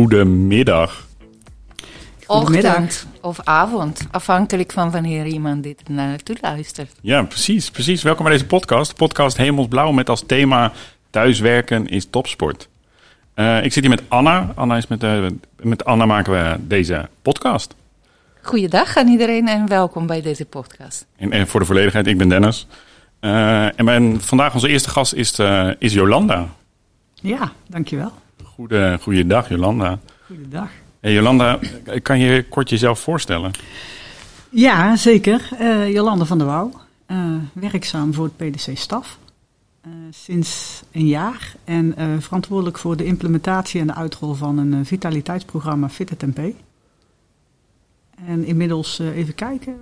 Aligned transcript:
goedemiddag. 0.00 1.06
Ochtend 2.26 3.06
of 3.20 3.40
avond, 3.44 4.06
afhankelijk 4.10 4.72
van 4.72 4.90
wanneer 4.90 5.26
iemand 5.26 5.62
dit 5.62 5.88
naartoe 5.88 6.36
luistert. 6.40 6.92
Ja, 7.00 7.22
precies, 7.22 7.70
precies. 7.70 8.02
Welkom 8.02 8.24
bij 8.24 8.32
deze 8.32 8.46
podcast. 8.46 8.94
Podcast 8.94 9.36
Hemelsblauw 9.36 9.92
met 9.92 10.08
als 10.08 10.22
thema 10.26 10.72
thuiswerken 11.10 11.88
is 11.88 12.06
topsport. 12.10 12.68
Uh, 13.34 13.64
ik 13.64 13.72
zit 13.72 13.82
hier 13.82 13.92
met 13.92 14.02
Anna. 14.08 14.52
Anna 14.54 14.76
is 14.76 14.86
met, 14.86 15.02
uh, 15.02 15.26
met 15.62 15.84
Anna 15.84 16.06
maken 16.06 16.32
we 16.32 16.56
deze 16.60 17.08
podcast. 17.22 17.74
Goeiedag 18.42 18.96
aan 18.96 19.08
iedereen 19.08 19.48
en 19.48 19.68
welkom 19.68 20.06
bij 20.06 20.22
deze 20.22 20.44
podcast. 20.44 21.06
En, 21.16 21.32
en 21.32 21.46
voor 21.46 21.60
de 21.60 21.66
volledigheid, 21.66 22.06
ik 22.06 22.18
ben 22.18 22.28
Dennis. 22.28 22.66
Uh, 23.20 23.78
en 23.78 23.84
mijn, 23.84 24.20
vandaag 24.20 24.54
onze 24.54 24.68
eerste 24.68 24.90
gast 24.90 25.12
is, 25.12 25.38
is 25.78 25.92
Jolanda. 25.92 26.48
Ja, 27.14 27.52
dankjewel. 27.66 28.12
Goede, 28.60 28.98
goeiedag 29.02 29.48
Jolanda. 29.48 29.98
Goeiedag. 30.26 30.70
Hey 31.00 31.12
Jolanda, 31.12 31.58
kan 32.02 32.18
je 32.18 32.44
kort 32.48 32.68
jezelf 32.70 33.00
voorstellen? 33.00 33.50
Ja, 34.50 34.96
zeker. 34.96 35.48
Uh, 35.60 35.92
Jolanda 35.92 36.24
van 36.24 36.38
der 36.38 36.46
Wouw, 36.46 36.70
uh, 37.06 37.34
werkzaam 37.52 38.14
voor 38.14 38.24
het 38.24 38.36
PDC-staf. 38.36 39.18
Uh, 39.86 39.92
sinds 40.10 40.82
een 40.92 41.06
jaar 41.06 41.54
en 41.64 41.94
verantwoordelijk 42.22 42.78
voor 42.78 42.96
de 42.96 43.04
implementatie 43.04 43.80
en 43.80 43.86
de 43.86 43.94
uitrol 43.94 44.34
van 44.34 44.58
een 44.58 44.86
vitaliteitsprogramma 44.86 45.88
Fit 45.88 46.22
MP. 46.26 46.38
En 48.26 48.44
inmiddels, 48.44 48.98
even 48.98 49.34
kijken, 49.34 49.76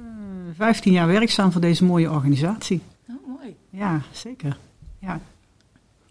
15 0.56 0.92
jaar 0.92 1.06
werkzaam 1.06 1.52
voor 1.52 1.60
deze 1.60 1.84
mooie 1.84 2.10
organisatie. 2.10 2.80
Oh, 3.08 3.16
mooi. 3.26 3.56
Ja, 3.70 4.00
zeker. 4.12 4.56
Ja. 4.98 5.20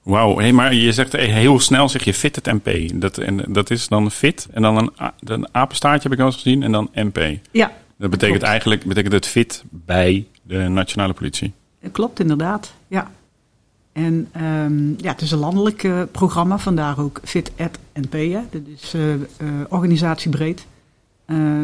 Wauw, 0.08 0.38
hey, 0.38 0.54
maar 0.54 0.74
je 0.74 0.92
zegt 0.92 1.12
heel 1.16 1.60
snel 1.60 1.90
zeg 1.90 2.04
je 2.04 2.14
fit 2.14 2.36
het 2.36 2.46
MP. 2.46 3.02
Dat, 3.02 3.18
en, 3.18 3.44
dat 3.48 3.70
is 3.70 3.88
dan 3.88 4.12
fit 4.12 4.48
en 4.52 4.62
dan 4.62 4.78
een, 4.78 4.92
een 5.20 5.48
apenstaartje 5.52 6.10
heb 6.10 6.18
ik 6.18 6.20
al 6.20 6.26
eens 6.26 6.42
gezien 6.42 6.64
en 6.64 6.72
dan 6.72 6.90
MP. 6.94 7.20
Ja. 7.52 7.72
Dat 7.98 8.10
betekent 8.10 8.42
eigenlijk 8.42 8.86
betekent 8.86 9.14
het 9.14 9.28
fit 9.28 9.64
bij 9.70 10.28
de 10.42 10.58
nationale 10.58 11.14
politie. 11.14 11.54
Klopt 11.92 12.20
inderdaad, 12.20 12.74
ja. 12.88 13.12
En 13.94 14.30
um, 14.42 14.96
ja, 14.98 15.12
het 15.12 15.22
is 15.22 15.32
een 15.32 15.40
landelijk 15.40 15.84
uh, 15.84 16.02
programma, 16.12 16.58
vandaar 16.58 17.00
ook 17.00 17.20
Fit 17.24 17.52
at 17.58 17.80
NP. 17.94 18.12
Hè. 18.12 18.42
Dat 18.50 18.62
is 18.76 18.94
uh, 18.94 19.14
uh, 19.14 19.20
organisatiebreed. 19.70 20.66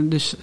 dus 0.03 0.35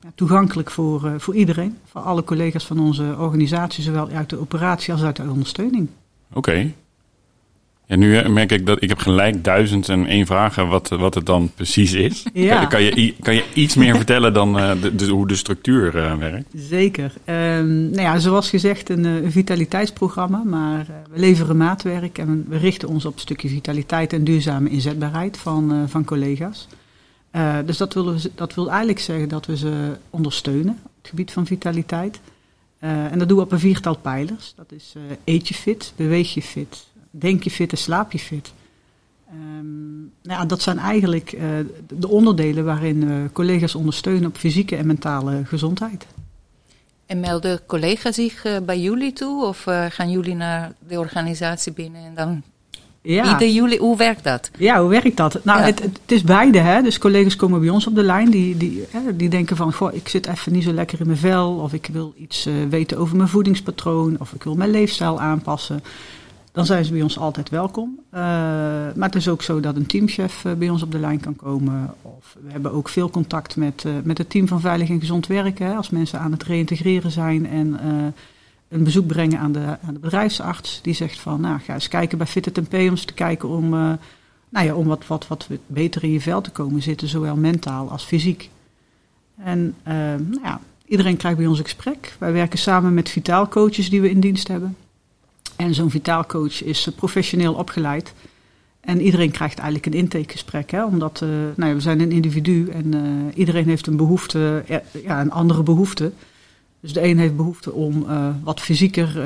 ja, 0.00 0.10
toegankelijk 0.14 0.70
voor, 0.70 1.20
voor 1.20 1.34
iedereen, 1.34 1.78
voor 1.84 2.00
alle 2.00 2.24
collega's 2.24 2.66
van 2.66 2.78
onze 2.78 3.14
organisatie, 3.18 3.82
zowel 3.82 4.08
uit 4.08 4.30
de 4.30 4.40
operatie 4.40 4.92
als 4.92 5.02
uit 5.02 5.16
de 5.16 5.30
ondersteuning. 5.30 5.88
Oké. 6.28 6.38
Okay. 6.38 6.74
Ja, 7.88 7.96
nu 7.96 8.28
merk 8.28 8.52
ik 8.52 8.66
dat 8.66 8.82
ik 8.82 8.88
heb 8.88 8.98
gelijk 8.98 9.44
duizend 9.44 9.88
en 9.88 10.06
één 10.06 10.26
vragen 10.26 10.68
wat, 10.68 10.88
wat 10.88 11.14
het 11.14 11.26
dan 11.26 11.50
precies 11.54 11.92
is. 11.92 12.24
Ja. 12.32 12.64
Kan, 12.64 12.82
je, 12.82 13.14
kan 13.20 13.34
je 13.34 13.44
iets 13.54 13.74
meer 13.74 13.96
vertellen 14.04 14.32
dan 14.32 14.58
uh, 14.58 14.82
de, 14.82 14.94
de, 14.94 15.06
hoe 15.06 15.26
de 15.26 15.36
structuur 15.36 15.96
uh, 15.96 16.14
werkt? 16.14 16.46
Zeker. 16.54 17.12
Um, 17.24 17.90
nou 17.90 18.02
ja, 18.02 18.18
zoals 18.18 18.50
gezegd 18.50 18.88
een, 18.88 19.04
een 19.04 19.32
vitaliteitsprogramma, 19.32 20.42
maar 20.44 20.80
uh, 20.80 20.96
we 21.10 21.18
leveren 21.20 21.56
maatwerk 21.56 22.18
en 22.18 22.46
we 22.48 22.56
richten 22.56 22.88
ons 22.88 23.04
op 23.04 23.14
een 23.14 23.20
stukje 23.20 23.48
vitaliteit 23.48 24.12
en 24.12 24.24
duurzame 24.24 24.70
inzetbaarheid 24.70 25.36
van, 25.36 25.88
van 25.88 26.04
collega's. 26.04 26.68
dus 27.64 27.76
dat 27.76 27.94
wil, 27.94 28.14
dat 28.34 28.54
wil 28.54 28.68
eigenlijk 28.68 29.00
zeggen 29.00 29.28
dat 29.28 29.46
we 29.46 29.56
ze 29.56 29.96
ondersteunen 30.10 30.78
op 30.84 30.92
het 31.00 31.08
gebied 31.08 31.32
van 31.32 31.46
vitaliteit. 31.46 32.20
en 32.78 33.18
dat 33.18 33.28
doen 33.28 33.38
we 33.38 33.44
op 33.44 33.52
een 33.52 33.58
viertal 33.58 33.96
pijlers. 33.96 34.52
Dat 34.56 34.72
is 34.72 34.94
eet 35.24 35.48
je 35.48 35.54
fit, 35.54 35.92
beweeg 35.96 36.34
je 36.34 36.42
fit, 36.42 36.86
denk 37.18 37.42
je 37.42 37.50
fit 37.50 37.70
en 37.70 37.78
slaap 37.78 38.12
je 38.12 38.18
fit. 38.18 38.52
Um, 39.32 40.12
nou 40.22 40.40
ja, 40.40 40.44
dat 40.44 40.62
zijn 40.62 40.78
eigenlijk 40.78 41.32
uh, 41.32 41.40
de 41.88 42.08
onderdelen 42.08 42.64
waarin 42.64 43.02
uh, 43.02 43.14
collega's 43.32 43.74
ondersteunen 43.74 44.28
op 44.28 44.36
fysieke 44.36 44.76
en 44.76 44.86
mentale 44.86 45.44
gezondheid. 45.44 46.06
En 47.06 47.20
melden 47.20 47.60
collega's 47.66 48.14
zich 48.14 48.44
uh, 48.44 48.56
bij 48.66 48.80
jullie 48.80 49.12
toe 49.12 49.44
of 49.44 49.62
gaan 49.88 50.10
jullie 50.10 50.34
naar 50.34 50.72
de 50.88 50.98
organisatie 50.98 51.72
binnen 51.72 52.04
en 52.04 52.14
dan 52.14 52.42
ja. 53.02 53.22
bieden 53.22 53.52
jullie, 53.54 53.78
hoe 53.78 53.96
werkt 53.96 54.24
dat? 54.24 54.50
Ja, 54.58 54.80
hoe 54.80 54.90
werkt 54.90 55.16
dat? 55.16 55.44
Nou, 55.44 55.58
ja. 55.58 55.64
het, 55.64 55.82
het, 55.82 56.00
is 56.06 56.22
beide. 56.22 56.58
Hè? 56.58 56.82
Dus 56.82 56.98
collega's 56.98 57.36
komen 57.36 57.60
bij 57.60 57.68
ons 57.68 57.86
op 57.86 57.94
de 57.94 58.02
lijn. 58.02 58.30
Die, 58.30 58.56
die, 58.56 58.84
hè, 58.90 59.16
die 59.16 59.28
denken 59.28 59.56
van, 59.56 59.72
goh, 59.72 59.94
ik 59.94 60.08
zit 60.08 60.26
even 60.26 60.52
niet 60.52 60.64
zo 60.64 60.72
lekker 60.72 61.00
in 61.00 61.06
mijn 61.06 61.18
vel. 61.18 61.54
Of 61.54 61.72
ik 61.72 61.88
wil 61.92 62.14
iets 62.18 62.48
weten 62.68 62.98
over 62.98 63.16
mijn 63.16 63.28
voedingspatroon. 63.28 64.16
Of 64.18 64.32
ik 64.32 64.42
wil 64.42 64.54
mijn 64.54 64.70
leefstijl 64.70 65.20
aanpassen 65.20 65.82
dan 66.56 66.66
zijn 66.66 66.84
ze 66.84 66.92
bij 66.92 67.02
ons 67.02 67.18
altijd 67.18 67.48
welkom. 67.48 67.98
Uh, 67.98 68.20
maar 68.94 69.08
het 69.08 69.14
is 69.14 69.28
ook 69.28 69.42
zo 69.42 69.60
dat 69.60 69.76
een 69.76 69.86
teamchef 69.86 70.44
uh, 70.44 70.52
bij 70.52 70.68
ons 70.68 70.82
op 70.82 70.92
de 70.92 70.98
lijn 70.98 71.20
kan 71.20 71.36
komen. 71.36 71.94
Of 72.02 72.36
we 72.44 72.52
hebben 72.52 72.72
ook 72.72 72.88
veel 72.88 73.10
contact 73.10 73.56
met, 73.56 73.84
uh, 73.86 73.92
met 74.04 74.18
het 74.18 74.30
team 74.30 74.48
van 74.48 74.60
Veilig 74.60 74.88
en 74.88 75.00
Gezond 75.00 75.26
Werken. 75.26 75.76
Als 75.76 75.90
mensen 75.90 76.20
aan 76.20 76.32
het 76.32 76.42
reïntegreren 76.42 77.10
zijn 77.10 77.46
en 77.46 77.80
een 78.68 78.84
bezoek 78.84 79.06
brengen 79.06 79.38
aan 79.38 79.52
de, 79.52 79.78
aan 79.86 79.94
de 79.94 80.00
bedrijfsarts. 80.00 80.78
Die 80.82 80.94
zegt 80.94 81.18
van, 81.18 81.40
nou 81.40 81.60
ga 81.60 81.74
eens 81.74 81.88
kijken 81.88 82.18
bij 82.18 82.26
Fit 82.26 82.58
om 82.58 82.66
eens 82.70 83.04
te 83.04 83.14
kijken 83.14 83.48
om, 83.48 83.68
nou 84.48 84.66
ja, 84.66 84.74
om 84.74 84.86
wat, 84.86 85.06
wat, 85.06 85.26
wat 85.26 85.48
beter 85.66 86.04
in 86.04 86.12
je 86.12 86.20
vel 86.20 86.40
te 86.40 86.50
komen 86.50 86.82
zitten. 86.82 87.08
Zowel 87.08 87.36
mentaal 87.36 87.90
als 87.90 88.04
fysiek. 88.04 88.50
En 89.36 89.74
nou 89.84 90.40
ja, 90.42 90.60
iedereen 90.86 91.16
krijgt 91.16 91.38
bij 91.38 91.46
ons 91.46 91.58
een 91.58 91.64
gesprek. 91.64 92.16
Wij 92.18 92.32
werken 92.32 92.58
samen 92.58 92.94
met 92.94 93.08
vitaalcoaches 93.08 93.90
die 93.90 94.00
we 94.00 94.10
in 94.10 94.20
dienst 94.20 94.48
hebben. 94.48 94.76
En 95.56 95.74
zo'n 95.74 95.90
vitaalcoach 95.90 96.62
is 96.62 96.88
professioneel 96.96 97.54
opgeleid. 97.54 98.12
En 98.80 99.00
iedereen 99.00 99.30
krijgt 99.30 99.58
eigenlijk 99.58 99.86
een 99.86 100.00
intakegesprek. 100.00 100.70
Hè? 100.70 100.84
Omdat 100.84 101.20
uh, 101.22 101.28
nou 101.28 101.68
ja, 101.70 101.74
we 101.74 101.80
zijn 101.80 102.00
een 102.00 102.12
individu 102.12 102.68
en 102.68 102.94
uh, 102.94 103.02
iedereen 103.34 103.68
heeft 103.68 103.86
een 103.86 103.96
behoefte, 103.96 104.64
ja, 105.04 105.20
een 105.20 105.30
andere 105.30 105.62
behoefte. 105.62 106.12
Dus 106.80 106.92
de 106.92 107.04
een 107.04 107.18
heeft 107.18 107.36
behoefte 107.36 107.72
om 107.72 108.06
wat 108.42 108.60
fysieker 108.60 109.20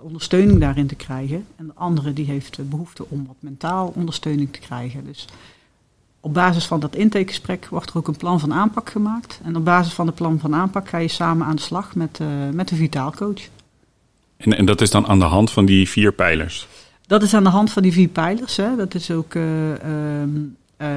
ondersteuning 0.00 0.60
daarin 0.60 0.86
te 0.86 0.94
krijgen. 0.94 1.44
En 1.56 1.66
de 1.66 1.72
andere 1.74 2.12
die 2.12 2.24
heeft 2.24 2.68
behoefte 2.68 3.04
om 3.08 3.26
wat 3.26 3.36
mentaal 3.38 3.92
ondersteuning 3.96 4.52
te 4.52 4.58
krijgen. 4.58 5.04
Dus 5.04 5.28
op 6.20 6.34
basis 6.34 6.66
van 6.66 6.80
dat 6.80 6.96
intakegesprek 6.96 7.66
wordt 7.66 7.90
er 7.90 7.96
ook 7.96 8.08
een 8.08 8.16
plan 8.16 8.40
van 8.40 8.52
aanpak 8.52 8.90
gemaakt. 8.90 9.40
En 9.44 9.56
op 9.56 9.64
basis 9.64 9.92
van 9.92 10.06
het 10.06 10.14
plan 10.14 10.38
van 10.38 10.54
aanpak 10.54 10.88
ga 10.88 10.98
je 10.98 11.08
samen 11.08 11.46
aan 11.46 11.56
de 11.56 11.62
slag 11.62 11.94
met, 11.94 12.20
met 12.52 12.68
de 12.68 12.76
vitaalcoach. 12.76 13.48
En, 14.42 14.56
en 14.56 14.64
dat 14.64 14.80
is 14.80 14.90
dan 14.90 15.06
aan 15.06 15.18
de 15.18 15.24
hand 15.24 15.50
van 15.50 15.64
die 15.64 15.88
vier 15.88 16.12
pijlers? 16.12 16.68
Dat 17.06 17.22
is 17.22 17.34
aan 17.34 17.44
de 17.44 17.50
hand 17.50 17.70
van 17.72 17.82
die 17.82 17.92
vier 17.92 18.08
pijlers. 18.08 18.56
Hè. 18.56 18.76
Dat 18.76 18.94
is 18.94 19.10
ook, 19.10 19.34
uh, 19.34 19.70
uh, 19.70 20.22
uh, 20.78 20.88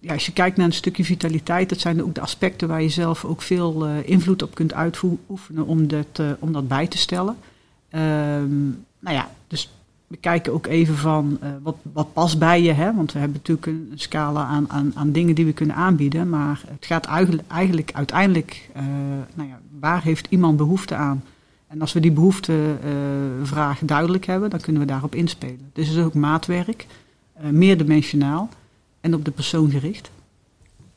ja, 0.00 0.12
als 0.12 0.26
je 0.26 0.32
kijkt 0.32 0.56
naar 0.56 0.66
een 0.66 0.72
stukje 0.72 1.04
vitaliteit, 1.04 1.68
dat 1.68 1.80
zijn 1.80 2.02
ook 2.02 2.14
de 2.14 2.20
aspecten 2.20 2.68
waar 2.68 2.82
je 2.82 2.88
zelf 2.88 3.24
ook 3.24 3.42
veel 3.42 3.86
invloed 3.86 4.42
op 4.42 4.54
kunt 4.54 4.74
uitoefenen 4.74 5.66
om 5.66 5.86
dat, 5.86 6.22
om 6.38 6.52
dat 6.52 6.68
bij 6.68 6.86
te 6.86 6.98
stellen. 6.98 7.36
Ehm, 7.90 8.64
nou 8.98 9.16
ja, 9.16 9.30
dus 9.46 9.70
we 10.06 10.16
kijken 10.16 10.52
ook 10.52 10.66
even 10.66 10.96
van 10.96 11.38
wat, 11.62 11.76
wat 11.92 12.12
past 12.12 12.38
bij 12.38 12.62
je. 12.62 12.72
Hè? 12.72 12.94
Want 12.94 13.12
we 13.12 13.18
hebben 13.18 13.36
natuurlijk 13.38 13.66
een, 13.66 13.88
een 13.92 13.98
scala 13.98 14.44
aan, 14.44 14.70
aan, 14.70 14.92
aan 14.94 15.12
dingen 15.12 15.34
die 15.34 15.44
we 15.44 15.52
kunnen 15.52 15.76
aanbieden. 15.76 16.28
Maar 16.28 16.62
het 16.66 16.86
gaat 16.86 17.06
eigenlijk, 17.06 17.48
eigenlijk 17.48 17.90
uiteindelijk, 17.94 18.70
nou 19.34 19.48
ja, 19.48 19.60
waar 19.80 20.02
heeft 20.02 20.26
iemand 20.30 20.56
behoefte 20.56 20.94
aan? 20.94 21.22
En 21.74 21.80
als 21.80 21.92
we 21.92 22.00
die 22.00 22.12
behoeftevraag 22.12 23.80
uh, 23.80 23.88
duidelijk 23.88 24.26
hebben, 24.26 24.50
dan 24.50 24.60
kunnen 24.60 24.82
we 24.82 24.88
daarop 24.88 25.14
inspelen. 25.14 25.70
Dus 25.72 25.88
het 25.88 25.96
is 25.96 26.04
ook 26.04 26.14
maatwerk, 26.14 26.86
uh, 27.42 27.48
meerdimensionaal 27.50 28.48
en 29.00 29.14
op 29.14 29.24
de 29.24 29.30
persoon 29.30 29.70
gericht. 29.70 30.10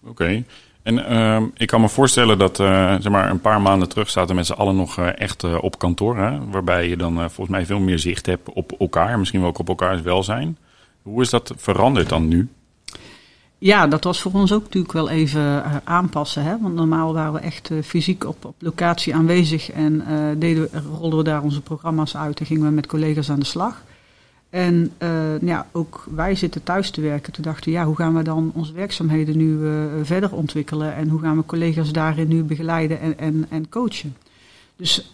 Oké. 0.03 0.43
En 0.83 0.95
uh, 0.95 1.41
ik 1.53 1.67
kan 1.67 1.81
me 1.81 1.89
voorstellen 1.89 2.37
dat 2.37 2.59
uh, 2.59 2.95
zeg 2.99 3.11
maar 3.11 3.29
een 3.29 3.41
paar 3.41 3.61
maanden 3.61 3.89
terug 3.89 4.09
zaten 4.09 4.35
met 4.35 4.45
z'n 4.45 4.53
allen 4.53 4.75
nog 4.75 4.99
echt 4.99 5.43
op 5.43 5.79
kantoor. 5.79 6.17
Hè? 6.17 6.49
Waarbij 6.49 6.89
je 6.89 6.97
dan 6.97 7.15
volgens 7.15 7.49
mij 7.49 7.65
veel 7.65 7.79
meer 7.79 7.99
zicht 7.99 8.25
hebt 8.25 8.49
op 8.49 8.71
elkaar. 8.79 9.19
Misschien 9.19 9.39
wel 9.39 9.49
ook 9.49 9.59
op 9.59 9.67
elkaars 9.67 10.01
welzijn. 10.01 10.57
Hoe 11.01 11.21
is 11.21 11.29
dat 11.29 11.53
veranderd 11.55 12.09
dan 12.09 12.27
nu? 12.27 12.49
Ja, 13.59 13.87
dat 13.87 14.03
was 14.03 14.21
voor 14.21 14.31
ons 14.33 14.53
ook 14.53 14.63
natuurlijk 14.63 14.93
wel 14.93 15.09
even 15.09 15.41
uh, 15.41 15.75
aanpassen. 15.83 16.43
Hè? 16.43 16.59
Want 16.59 16.75
normaal 16.75 17.13
waren 17.13 17.33
we 17.33 17.39
echt 17.39 17.69
uh, 17.69 17.83
fysiek 17.83 18.25
op, 18.25 18.45
op 18.45 18.55
locatie 18.59 19.15
aanwezig 19.15 19.71
en 19.71 19.93
uh, 19.93 20.29
deden, 20.37 20.69
rolden 20.97 21.17
we 21.17 21.23
daar 21.23 21.43
onze 21.43 21.61
programma's 21.61 22.17
uit 22.17 22.39
en 22.39 22.45
gingen 22.45 22.63
we 22.63 22.71
met 22.71 22.87
collega's 22.87 23.29
aan 23.29 23.39
de 23.39 23.45
slag. 23.45 23.83
En 24.49 24.91
ja, 25.41 25.67
ook 25.71 26.03
wij 26.15 26.35
zitten 26.35 26.63
thuis 26.63 26.89
te 26.89 27.01
werken. 27.01 27.33
Toen 27.33 27.43
dachten 27.43 27.65
we, 27.65 27.71
ja, 27.71 27.85
hoe 27.85 27.95
gaan 27.95 28.15
we 28.15 28.23
dan 28.23 28.51
onze 28.53 28.73
werkzaamheden 28.73 29.37
nu 29.37 29.59
verder 30.03 30.33
ontwikkelen 30.33 30.95
en 30.95 31.09
hoe 31.09 31.21
gaan 31.21 31.37
we 31.37 31.45
collega's 31.45 31.91
daarin 31.91 32.27
nu 32.27 32.43
begeleiden 32.43 32.99
en, 32.99 33.17
en, 33.17 33.45
en 33.49 33.69
coachen. 33.69 34.15
Dus 34.75 35.11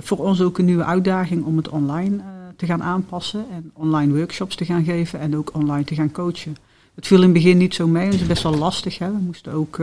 voor 0.00 0.18
ons 0.18 0.40
ook 0.40 0.58
een 0.58 0.64
nieuwe 0.64 0.84
uitdaging 0.84 1.44
om 1.44 1.56
het 1.56 1.68
online 1.68 2.20
te 2.56 2.66
gaan 2.66 2.82
aanpassen 2.82 3.44
en 3.52 3.70
online 3.74 4.14
workshops 4.14 4.56
te 4.56 4.64
gaan 4.64 4.84
geven 4.84 5.20
en 5.20 5.36
ook 5.36 5.54
online 5.54 5.84
te 5.84 5.94
gaan 5.94 6.12
coachen. 6.12 6.56
Het 7.00 7.08
viel 7.08 7.18
in 7.18 7.24
het 7.24 7.32
begin 7.32 7.56
niet 7.56 7.74
zo 7.74 7.86
mee, 7.86 8.10
dat 8.10 8.20
is 8.20 8.26
best 8.26 8.42
wel 8.42 8.56
lastig. 8.56 8.98
Hè. 8.98 9.10
We 9.12 9.18
moesten 9.18 9.52
ook 9.52 9.78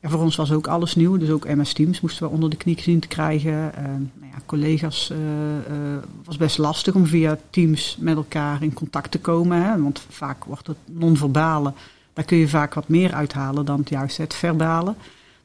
ja, 0.00 0.08
voor 0.08 0.20
ons 0.20 0.36
was 0.36 0.52
ook 0.52 0.66
alles 0.66 0.94
nieuw, 0.94 1.16
dus 1.16 1.30
ook 1.30 1.48
MS 1.48 1.72
Teams 1.72 2.00
moesten 2.00 2.26
we 2.26 2.32
onder 2.32 2.50
de 2.50 2.56
knie 2.56 2.80
zien 2.80 3.00
te 3.00 3.08
krijgen. 3.08 3.72
Uh, 3.78 3.84
nou 3.84 4.32
ja, 4.32 4.38
collega's, 4.46 5.10
uh, 5.10 5.18
uh, 5.18 5.96
was 6.24 6.36
best 6.36 6.58
lastig 6.58 6.94
om 6.94 7.06
via 7.06 7.38
Teams 7.50 7.96
met 8.00 8.16
elkaar 8.16 8.62
in 8.62 8.72
contact 8.72 9.10
te 9.10 9.20
komen. 9.20 9.62
Hè, 9.62 9.82
want 9.82 10.04
vaak 10.08 10.44
wordt 10.44 10.66
het 10.66 10.76
non-verbale, 10.84 11.72
daar 12.12 12.24
kun 12.24 12.36
je 12.36 12.48
vaak 12.48 12.74
wat 12.74 12.88
meer 12.88 13.12
uithalen 13.12 13.64
dan 13.64 13.78
het 13.78 13.88
juist 13.88 14.16
het 14.16 14.34
verbale. 14.34 14.94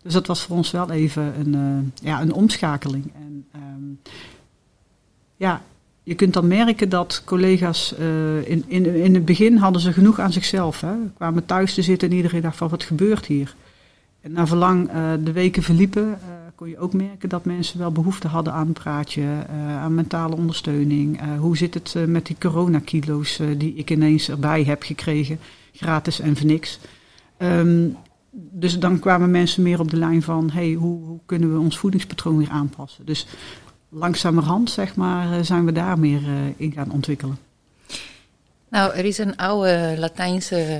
Dus 0.02 0.13
dat 0.13 0.28
was 0.28 0.42
voor 0.42 0.56
ons 0.56 0.72
wel 0.72 0.90
even 0.90 1.40
een, 1.40 1.94
ja, 2.02 2.22
een 2.22 2.34
omschakeling. 2.34 3.12
En, 3.16 3.46
um, 3.56 4.00
ja, 5.36 5.62
je 6.03 6.15
kunt 6.15 6.33
dan 6.33 6.48
merken 6.48 6.89
dat 6.89 7.21
collega's 7.25 7.95
in, 8.44 8.63
in, 8.68 8.86
in 8.86 9.13
het 9.13 9.25
begin 9.25 9.57
hadden 9.57 9.81
ze 9.81 9.94
genoeg 9.94 10.19
aan 10.19 10.31
zichzelf. 10.31 10.81
Hè, 10.81 10.94
kwamen 11.15 11.45
thuis 11.45 11.74
te 11.74 11.81
zitten 11.81 12.09
en 12.09 12.15
iedereen 12.15 12.42
dacht 12.42 12.57
van 12.57 12.69
wat 12.69 12.83
gebeurt 12.83 13.25
hier? 13.25 13.56
En 14.21 14.31
na 14.31 14.48
verlang 14.48 14.89
uh, 14.89 15.12
de 15.24 15.31
weken 15.31 15.63
verliepen, 15.63 16.07
uh, 16.07 16.15
kon 16.56 16.69
je 16.69 16.77
ook 16.77 16.94
merken 16.94 17.30
dat 17.30 17.45
mensen 17.45 17.80
wel 17.80 17.92
behoefte 17.92 18.27
hadden 18.27 18.53
aan 18.53 18.74
praatje, 18.74 19.24
aan 19.80 19.95
mentale 19.95 20.36
ondersteuning. 20.36 21.19
hoe 21.39 21.57
zit 21.57 21.74
het 21.74 21.95
met 22.07 22.25
die 22.25 22.36
coronakilo's 22.39 23.39
die 23.57 23.74
ik 23.74 23.89
ineens 23.89 24.30
erbij 24.30 24.63
heb 24.63 24.83
gekregen, 24.83 25.39
gratis 25.74 26.19
en 26.19 26.38
voor 26.38 26.45
niks. 26.45 26.80
Um, 27.38 27.98
dus 28.31 28.80
dan 28.80 29.00
kwamen 29.00 29.31
mensen 29.31 29.63
meer 29.63 29.80
op 29.80 29.89
de 29.89 29.98
lijn 29.98 30.21
van, 30.21 30.50
hey, 30.50 30.74
hoe, 30.74 31.06
hoe, 31.06 31.19
kunnen 31.25 31.53
we 31.53 31.59
ons 31.59 31.77
voedingspatroon 31.77 32.38
weer 32.38 32.50
aanpassen? 32.50 33.06
Dus 33.06 33.27
langzamerhand, 33.91 34.69
zeg 34.69 34.95
maar, 34.95 35.45
zijn 35.45 35.65
we 35.65 35.71
daar 35.71 35.99
meer 35.99 36.21
in 36.57 36.71
gaan 36.71 36.91
ontwikkelen. 36.91 37.38
Nou, 38.69 38.93
er 38.93 39.05
is 39.05 39.17
een 39.17 39.38
oude 39.38 39.95
Latijnse 39.97 40.79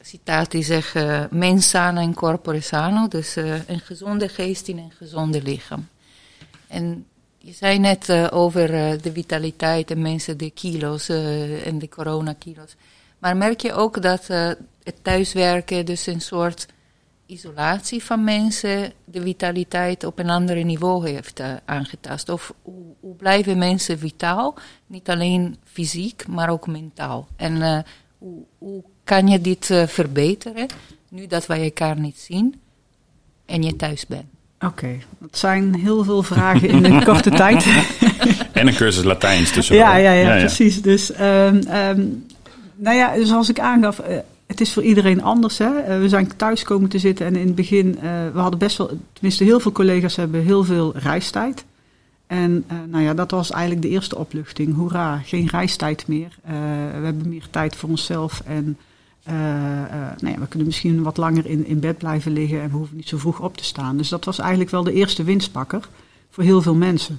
citaat 0.00 0.50
die 0.50 0.62
zegt 0.62 0.94
uh, 0.94 1.24
mens 1.30 1.68
sano 1.68 2.00
in 2.00 2.14
corpore 2.14 2.60
sano, 2.60 3.08
dus 3.08 3.36
een 3.66 3.80
gezonde 3.80 4.28
geest 4.28 4.68
in 4.68 4.78
een 4.78 4.92
gezonde 4.96 5.42
lichaam. 5.42 5.88
En 6.66 7.06
je 7.38 7.52
zei 7.52 7.78
net 7.78 8.30
over 8.32 8.68
de 9.02 9.12
vitaliteit 9.12 9.90
en 9.90 10.02
mensen, 10.02 10.38
de 10.38 10.50
kilo's 10.50 11.08
en 11.64 11.78
de 11.78 11.88
coronakilo's. 11.88 12.76
Maar 13.18 13.36
merk 13.36 13.60
je 13.60 13.72
ook 13.72 14.02
dat 14.02 14.26
het 14.82 14.96
thuiswerken, 15.02 15.86
dus 15.86 16.06
een 16.06 16.20
soort 16.20 16.66
isolatie 17.30 18.04
van 18.04 18.24
mensen, 18.24 18.92
de 19.04 19.20
vitaliteit 19.20 20.04
op 20.04 20.18
een 20.18 20.30
ander 20.30 20.64
niveau 20.64 21.08
heeft 21.08 21.42
aangetast? 21.64 22.28
Of 22.28 22.54
hoe, 22.62 22.94
hoe, 23.00 23.14
blijven 23.14 23.58
mensen 23.58 23.98
vitaal, 23.98 24.54
niet 24.86 25.08
alleen 25.08 25.56
fysiek, 25.64 26.26
maar 26.26 26.50
ook 26.50 26.66
mentaal? 26.66 27.28
En 27.36 27.84
hoe, 28.18 28.42
hoe 28.58 28.82
kan 29.04 29.28
je 29.28 29.40
dit 29.40 29.68
uh, 29.68 29.86
verbeteren, 29.86 30.66
nu 31.08 31.26
dat 31.26 31.46
wij 31.46 31.64
elkaar 31.64 31.98
niet 32.00 32.18
zien 32.18 32.60
en 33.46 33.62
je 33.62 33.76
thuis 33.76 34.06
bent? 34.06 34.24
Oké, 34.60 34.66
okay. 34.66 35.02
dat 35.18 35.38
zijn 35.38 35.74
heel 35.74 36.04
veel 36.04 36.22
vragen 36.22 36.68
in 36.68 36.84
een 36.84 37.04
korte 37.12 37.30
tijd. 37.30 37.66
en 38.52 38.66
een 38.66 38.74
cursus 38.74 39.04
Latijns 39.04 39.50
tussen. 39.50 39.76
Ja, 39.76 39.96
ja, 39.96 40.12
ja, 40.12 40.34
ja, 40.34 40.38
precies. 40.38 40.82
Dus, 40.82 41.20
um, 41.20 41.60
um, 41.72 42.26
nou 42.76 42.96
ja, 42.96 43.24
zoals 43.24 43.48
ik 43.48 43.58
aangaf, 43.58 44.00
uh, 44.08 44.18
het 44.60 44.68
is 44.68 44.74
voor 44.74 44.82
iedereen 44.82 45.22
anders. 45.22 45.58
Hè? 45.58 45.94
Uh, 45.94 46.00
we 46.00 46.08
zijn 46.08 46.36
thuis 46.36 46.62
komen 46.62 46.88
te 46.88 46.98
zitten 46.98 47.26
en 47.26 47.36
in 47.36 47.46
het 47.46 47.54
begin, 47.54 47.98
we 48.32 48.38
hadden 48.38 48.58
best 48.58 48.78
wel, 48.78 48.90
tenminste 49.12 49.44
heel 49.44 49.60
veel 49.60 49.72
collega's 49.72 50.16
hebben 50.16 50.42
heel 50.42 50.64
veel 50.64 50.92
reistijd. 50.96 51.64
En 52.26 52.64
uh, 52.72 52.78
nou 52.88 53.04
ja, 53.04 53.14
dat 53.14 53.30
was 53.30 53.50
eigenlijk 53.50 53.82
de 53.82 53.88
eerste 53.88 54.16
opluchting. 54.16 54.74
Hoera, 54.74 55.18
geen 55.18 55.46
reistijd 55.46 56.06
meer. 56.08 56.38
We 56.44 57.04
hebben 57.04 57.28
meer 57.28 57.46
tijd 57.50 57.76
voor 57.76 57.88
onszelf. 57.88 58.42
En 58.46 58.76
uh, 59.28 59.34
nou 60.18 60.34
ja, 60.34 60.38
we 60.38 60.46
kunnen 60.48 60.66
misschien 60.66 61.02
wat 61.02 61.16
langer 61.16 61.46
in, 61.46 61.66
in 61.66 61.80
bed 61.80 61.98
blijven 61.98 62.32
liggen. 62.32 62.62
En 62.62 62.70
we 62.70 62.76
hoeven 62.76 62.96
niet 62.96 63.08
zo 63.08 63.18
vroeg 63.18 63.40
op 63.40 63.56
te 63.56 63.64
staan. 63.64 63.96
Dus 63.96 64.08
dat 64.08 64.24
was 64.24 64.38
eigenlijk 64.38 64.70
wel 64.70 64.84
de 64.84 64.92
eerste 64.92 65.22
winstpakker 65.22 65.88
voor 66.30 66.44
heel 66.44 66.62
veel 66.62 66.74
mensen. 66.74 67.18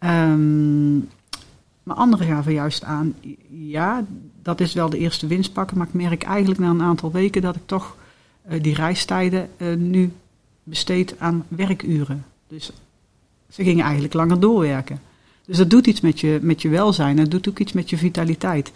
Um, 0.00 1.08
maar 1.84 1.96
anderen 1.96 2.26
gaven 2.26 2.52
juist 2.52 2.84
aan, 2.84 3.14
ja, 3.50 4.04
dat 4.42 4.60
is 4.60 4.72
wel 4.72 4.90
de 4.90 4.98
eerste 4.98 5.26
winstpakker. 5.26 5.76
Maar 5.76 5.86
ik 5.86 5.92
merk 5.92 6.22
eigenlijk 6.22 6.60
na 6.60 6.70
een 6.70 6.82
aantal 6.82 7.12
weken 7.12 7.42
dat 7.42 7.56
ik 7.56 7.62
toch 7.66 7.96
die 8.60 8.74
reistijden 8.74 9.48
nu 9.76 10.12
besteed 10.62 11.14
aan 11.18 11.44
werkuren. 11.48 12.24
Dus 12.48 12.72
ze 13.48 13.62
gingen 13.62 13.84
eigenlijk 13.84 14.14
langer 14.14 14.40
doorwerken. 14.40 15.00
Dus 15.46 15.56
dat 15.56 15.70
doet 15.70 15.86
iets 15.86 16.00
met 16.00 16.20
je, 16.20 16.38
met 16.42 16.62
je 16.62 16.68
welzijn. 16.68 17.16
Dat 17.16 17.30
doet 17.30 17.48
ook 17.48 17.58
iets 17.58 17.72
met 17.72 17.90
je 17.90 17.96
vitaliteit. 17.96 18.72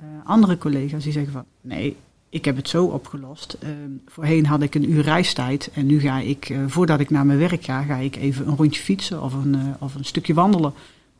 Uh, 0.00 0.06
andere 0.24 0.58
collega's 0.58 1.02
die 1.02 1.12
zeggen 1.12 1.32
van 1.32 1.44
nee, 1.60 1.96
ik 2.28 2.44
heb 2.44 2.56
het 2.56 2.68
zo 2.68 2.84
opgelost. 2.84 3.58
Voorheen 4.06 4.46
had 4.46 4.62
ik 4.62 4.74
een 4.74 4.90
uur 4.90 5.02
reistijd 5.02 5.70
en 5.74 5.86
nu 5.86 6.00
ga 6.00 6.18
ik, 6.18 6.54
voordat 6.66 7.00
ik 7.00 7.10
naar 7.10 7.26
mijn 7.26 7.38
werk 7.38 7.64
ga, 7.64 7.82
ga 7.82 7.96
ik 7.96 8.16
even 8.16 8.48
een 8.48 8.56
rondje 8.56 8.82
fietsen 8.82 9.22
of 9.22 9.32
een, 9.32 9.56
of 9.78 9.94
een 9.94 10.04
stukje 10.04 10.34
wandelen. 10.34 10.72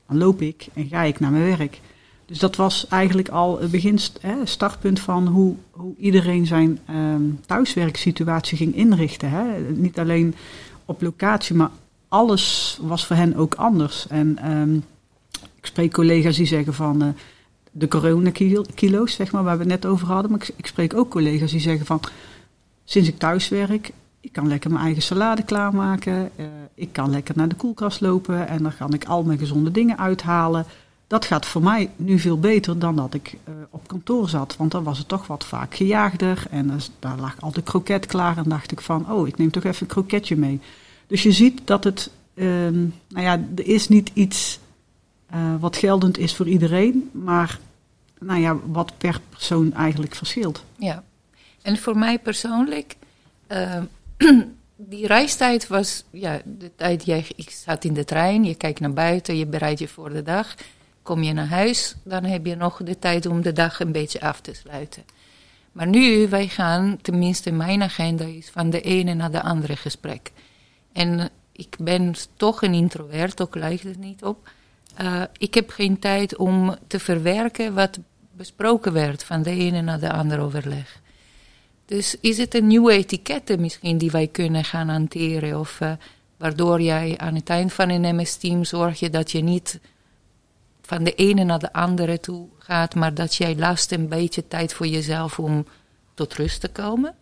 Dan 0.09 0.19
loop 0.19 0.43
ik 0.43 0.67
en 0.75 0.89
ga 0.89 1.03
ik 1.03 1.21
naar 1.21 1.31
mijn 1.31 1.57
werk. 1.57 1.81
Dus 2.27 2.39
dat 2.39 2.57
was 2.57 2.89
eigenlijk 2.89 3.29
al 3.29 3.61
het 3.61 3.71
begin, 3.71 3.99
hè, 4.21 4.47
startpunt 4.47 5.01
van 5.01 5.27
hoe, 5.27 5.55
hoe 5.71 5.95
iedereen 5.99 6.47
zijn 6.47 6.79
um, 6.91 7.41
thuiswerksituatie 7.47 8.57
ging 8.57 8.75
inrichten. 8.75 9.31
Hè. 9.31 9.61
Niet 9.61 9.99
alleen 9.99 10.35
op 10.85 11.03
locatie, 11.03 11.55
maar 11.55 11.71
alles 12.09 12.79
was 12.83 13.07
voor 13.07 13.17
hen 13.17 13.37
ook 13.37 13.55
anders. 13.55 14.07
En 14.09 14.53
um, 14.53 14.85
ik 15.33 15.67
spreek 15.67 15.93
collega's 15.93 16.37
die 16.37 16.47
zeggen 16.47 16.75
van 16.75 17.03
uh, 17.03 17.09
de 17.71 17.89
coronakilo's, 17.89 19.15
zeg 19.15 19.33
maar, 19.33 19.43
waar 19.45 19.57
we 19.59 19.63
het 19.63 19.83
net 19.83 19.87
over 19.87 20.07
hadden. 20.07 20.31
Maar 20.31 20.41
ik, 20.41 20.55
ik, 20.57 20.67
spreek 20.67 20.95
ook 20.95 21.11
collega's 21.11 21.51
die 21.51 21.61
zeggen 21.61 21.87
van 21.87 22.01
sinds 22.85 23.09
ik 23.09 23.19
thuis 23.19 23.49
werk, 23.49 23.91
ik 24.25 24.33
kan 24.33 24.49
lekker 24.49 24.71
mijn 24.71 24.85
eigen 24.85 25.03
salade 25.03 25.43
klaarmaken. 25.43 26.31
Uh, 26.37 26.47
ik 26.75 26.93
kan 26.93 27.11
lekker 27.11 27.37
naar 27.37 27.49
de 27.49 27.55
koelkast 27.55 28.01
lopen 28.01 28.49
en 28.49 28.63
dan 28.63 28.77
kan 28.77 28.93
ik 28.93 29.05
al 29.05 29.23
mijn 29.23 29.39
gezonde 29.39 29.71
dingen 29.71 29.99
uithalen. 29.99 30.67
Dat 31.07 31.25
gaat 31.25 31.47
voor 31.47 31.63
mij 31.63 31.91
nu 31.97 32.19
veel 32.19 32.39
beter 32.39 32.79
dan 32.79 32.97
dat 32.97 33.15
ik 33.15 33.33
uh, 33.33 33.55
op 33.71 33.89
kantoor 33.89 34.29
zat. 34.29 34.57
Want 34.57 34.71
dan 34.71 34.85
was 34.85 34.99
het 34.99 35.09
toch 35.09 35.27
wat 35.27 35.45
vaak 35.45 35.75
gejaagder. 35.75 36.47
En 36.51 36.81
daar 36.99 37.19
lag 37.19 37.41
al 37.41 37.53
de 37.53 37.63
kroket 37.63 38.07
klaar. 38.07 38.37
En 38.37 38.49
dacht 38.49 38.73
ik 38.73 38.81
van, 38.81 39.11
oh, 39.11 39.29
ik 39.29 39.39
neem 39.39 39.51
toch 39.51 39.65
even 39.65 39.83
een 39.83 39.87
kroketje 39.87 40.37
mee. 40.37 40.61
Dus 41.07 41.23
je 41.23 41.33
ziet 41.33 41.61
dat 41.65 41.85
het, 41.85 42.11
um, 42.35 42.95
nou 43.09 43.25
ja, 43.25 43.41
er 43.57 43.67
is 43.67 43.89
niet 43.89 44.11
iets 44.15 44.59
uh, 45.35 45.55
wat 45.61 45.77
geldend 45.77 46.19
is 46.19 46.35
voor 46.35 46.49
iedereen, 46.49 47.11
maar 47.13 47.59
nou 48.21 48.41
ja, 48.41 48.57
wat 48.67 48.93
per 48.99 49.21
persoon 49.29 49.73
eigenlijk 49.73 50.15
verschilt. 50.15 50.65
Ja, 50.77 51.03
en 51.63 51.77
voor 51.77 51.99
mij 51.99 52.19
persoonlijk, 52.19 52.97
uh, 53.49 53.83
die 54.77 55.07
reistijd 55.07 55.67
was, 55.67 56.05
ja, 56.11 56.41
de 56.45 56.71
tijd, 56.77 57.05
jij, 57.05 57.27
ik 57.37 57.51
zat 57.51 57.85
in 57.85 57.95
de 57.95 58.05
trein, 58.05 58.45
je 58.45 58.55
kijkt 58.55 58.81
naar 58.81 58.93
buiten, 58.93 59.37
je 59.37 59.47
bereidt 59.47 59.79
je 59.79 59.89
voor 59.89 60.13
de 60.13 60.23
dag. 60.23 60.55
Kom 61.03 61.23
je 61.23 61.33
naar 61.33 61.49
huis, 61.49 61.95
dan 62.05 62.25
heb 62.25 62.47
je 62.47 62.57
nog 62.57 62.83
de 62.83 62.99
tijd 62.99 63.27
om 63.27 63.43
de 63.43 63.53
dag 63.53 63.81
een 63.81 63.93
beetje 63.93 64.21
af 64.21 64.41
te 64.41 64.55
sluiten. 64.55 65.05
Maar 65.73 65.87
nu, 65.87 66.29
wij 66.29 66.49
gaan, 66.49 66.99
tenminste 67.03 67.51
mijn 67.51 67.83
agenda 67.83 68.25
is 68.25 68.51
van 68.51 68.71
de 68.71 68.81
ene 68.81 69.15
naar 69.15 69.31
de 69.31 69.43
andere 69.43 69.77
gesprek. 69.77 70.33
En 70.93 71.31
ik 71.53 71.77
ben 71.79 72.15
toch 72.37 72.63
een 72.63 72.75
introvert, 72.75 73.43
ook 73.43 73.55
lijkt 73.55 73.83
het 73.83 73.99
niet 73.99 74.25
op. 74.25 74.51
Uh, 75.03 75.23
ik 75.39 75.55
heb 75.55 75.71
geen 75.71 75.99
tijd 75.99 76.37
om 76.37 76.77
te 76.87 76.99
verwerken 76.99 77.75
wat 77.75 77.99
besproken 78.33 78.93
werd 78.93 79.25
van 79.25 79.43
de 79.43 79.51
ene 79.51 79.81
naar 79.81 80.01
de 80.01 80.13
andere 80.13 80.41
overleg. 80.41 81.01
Dus 81.95 82.17
is 82.21 82.39
het 82.39 82.55
een 82.55 82.67
nieuwe 82.67 82.93
etikette 82.93 83.59
misschien 83.59 83.99
die 83.99 84.11
wij 84.11 84.27
kunnen 84.27 84.65
gaan 84.65 84.89
hanteren? 84.89 85.61
Of 85.61 85.81
uh, 85.83 85.93
waardoor 86.37 86.81
jij 86.81 87.15
aan 87.17 87.35
het 87.35 87.49
eind 87.49 87.73
van 87.73 87.89
een 87.89 88.17
MS-team 88.17 88.65
zorg 88.65 89.01
je 89.01 89.11
dat 89.11 89.31
je 89.31 89.41
niet 89.41 89.81
van 90.83 91.05
de 91.05 91.15
ene 91.15 91.45
naar 91.45 91.59
de 91.59 91.73
andere 91.73 92.21
toe 92.21 92.47
gaat, 92.59 92.95
maar 92.95 93.15
dat 93.15 93.35
jij 93.35 93.57
last 93.57 93.93
een 93.93 94.09
beetje 94.09 94.49
tijd 94.49 94.75
voor 94.75 94.87
jezelf 94.87 95.39
om 95.39 95.67
tot 96.15 96.35
rust 96.35 96.61
te 96.61 96.69
komen? 96.69 97.15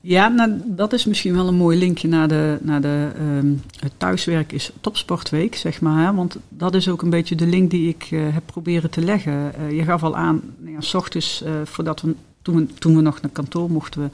Ja, 0.00 0.28
nou, 0.28 0.60
dat 0.64 0.92
is 0.92 1.04
misschien 1.04 1.34
wel 1.34 1.48
een 1.48 1.54
mooi 1.54 1.78
linkje 1.78 2.08
naar 2.08 2.28
de, 2.28 2.58
naar 2.60 2.80
de 2.80 3.10
um, 3.20 3.62
het 3.80 3.92
thuiswerk 3.96 4.52
is 4.52 4.72
topsportweek, 4.80 5.54
zeg 5.54 5.80
maar. 5.80 6.06
Hè? 6.06 6.14
Want 6.14 6.36
dat 6.48 6.74
is 6.74 6.88
ook 6.88 7.02
een 7.02 7.10
beetje 7.10 7.34
de 7.34 7.46
link 7.46 7.70
die 7.70 7.88
ik 7.88 8.10
uh, 8.10 8.34
heb 8.34 8.42
proberen 8.46 8.90
te 8.90 9.00
leggen. 9.00 9.52
Uh, 9.60 9.76
je 9.76 9.84
gaf 9.84 10.02
al 10.02 10.16
aan, 10.16 10.54
nou 10.58 10.72
ja, 10.72 10.80
s 10.80 10.94
ochtends, 10.94 11.44
voordat 11.64 12.00
we 12.00 12.14
toen, 12.48 12.56
we, 12.56 12.74
toen 12.74 12.96
we 12.96 13.02
nog 13.02 13.20
naar 13.20 13.30
kantoor 13.30 13.70
mochten, 13.70 14.00
we, 14.02 14.10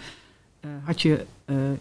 had 0.85 1.03
je 1.03 1.25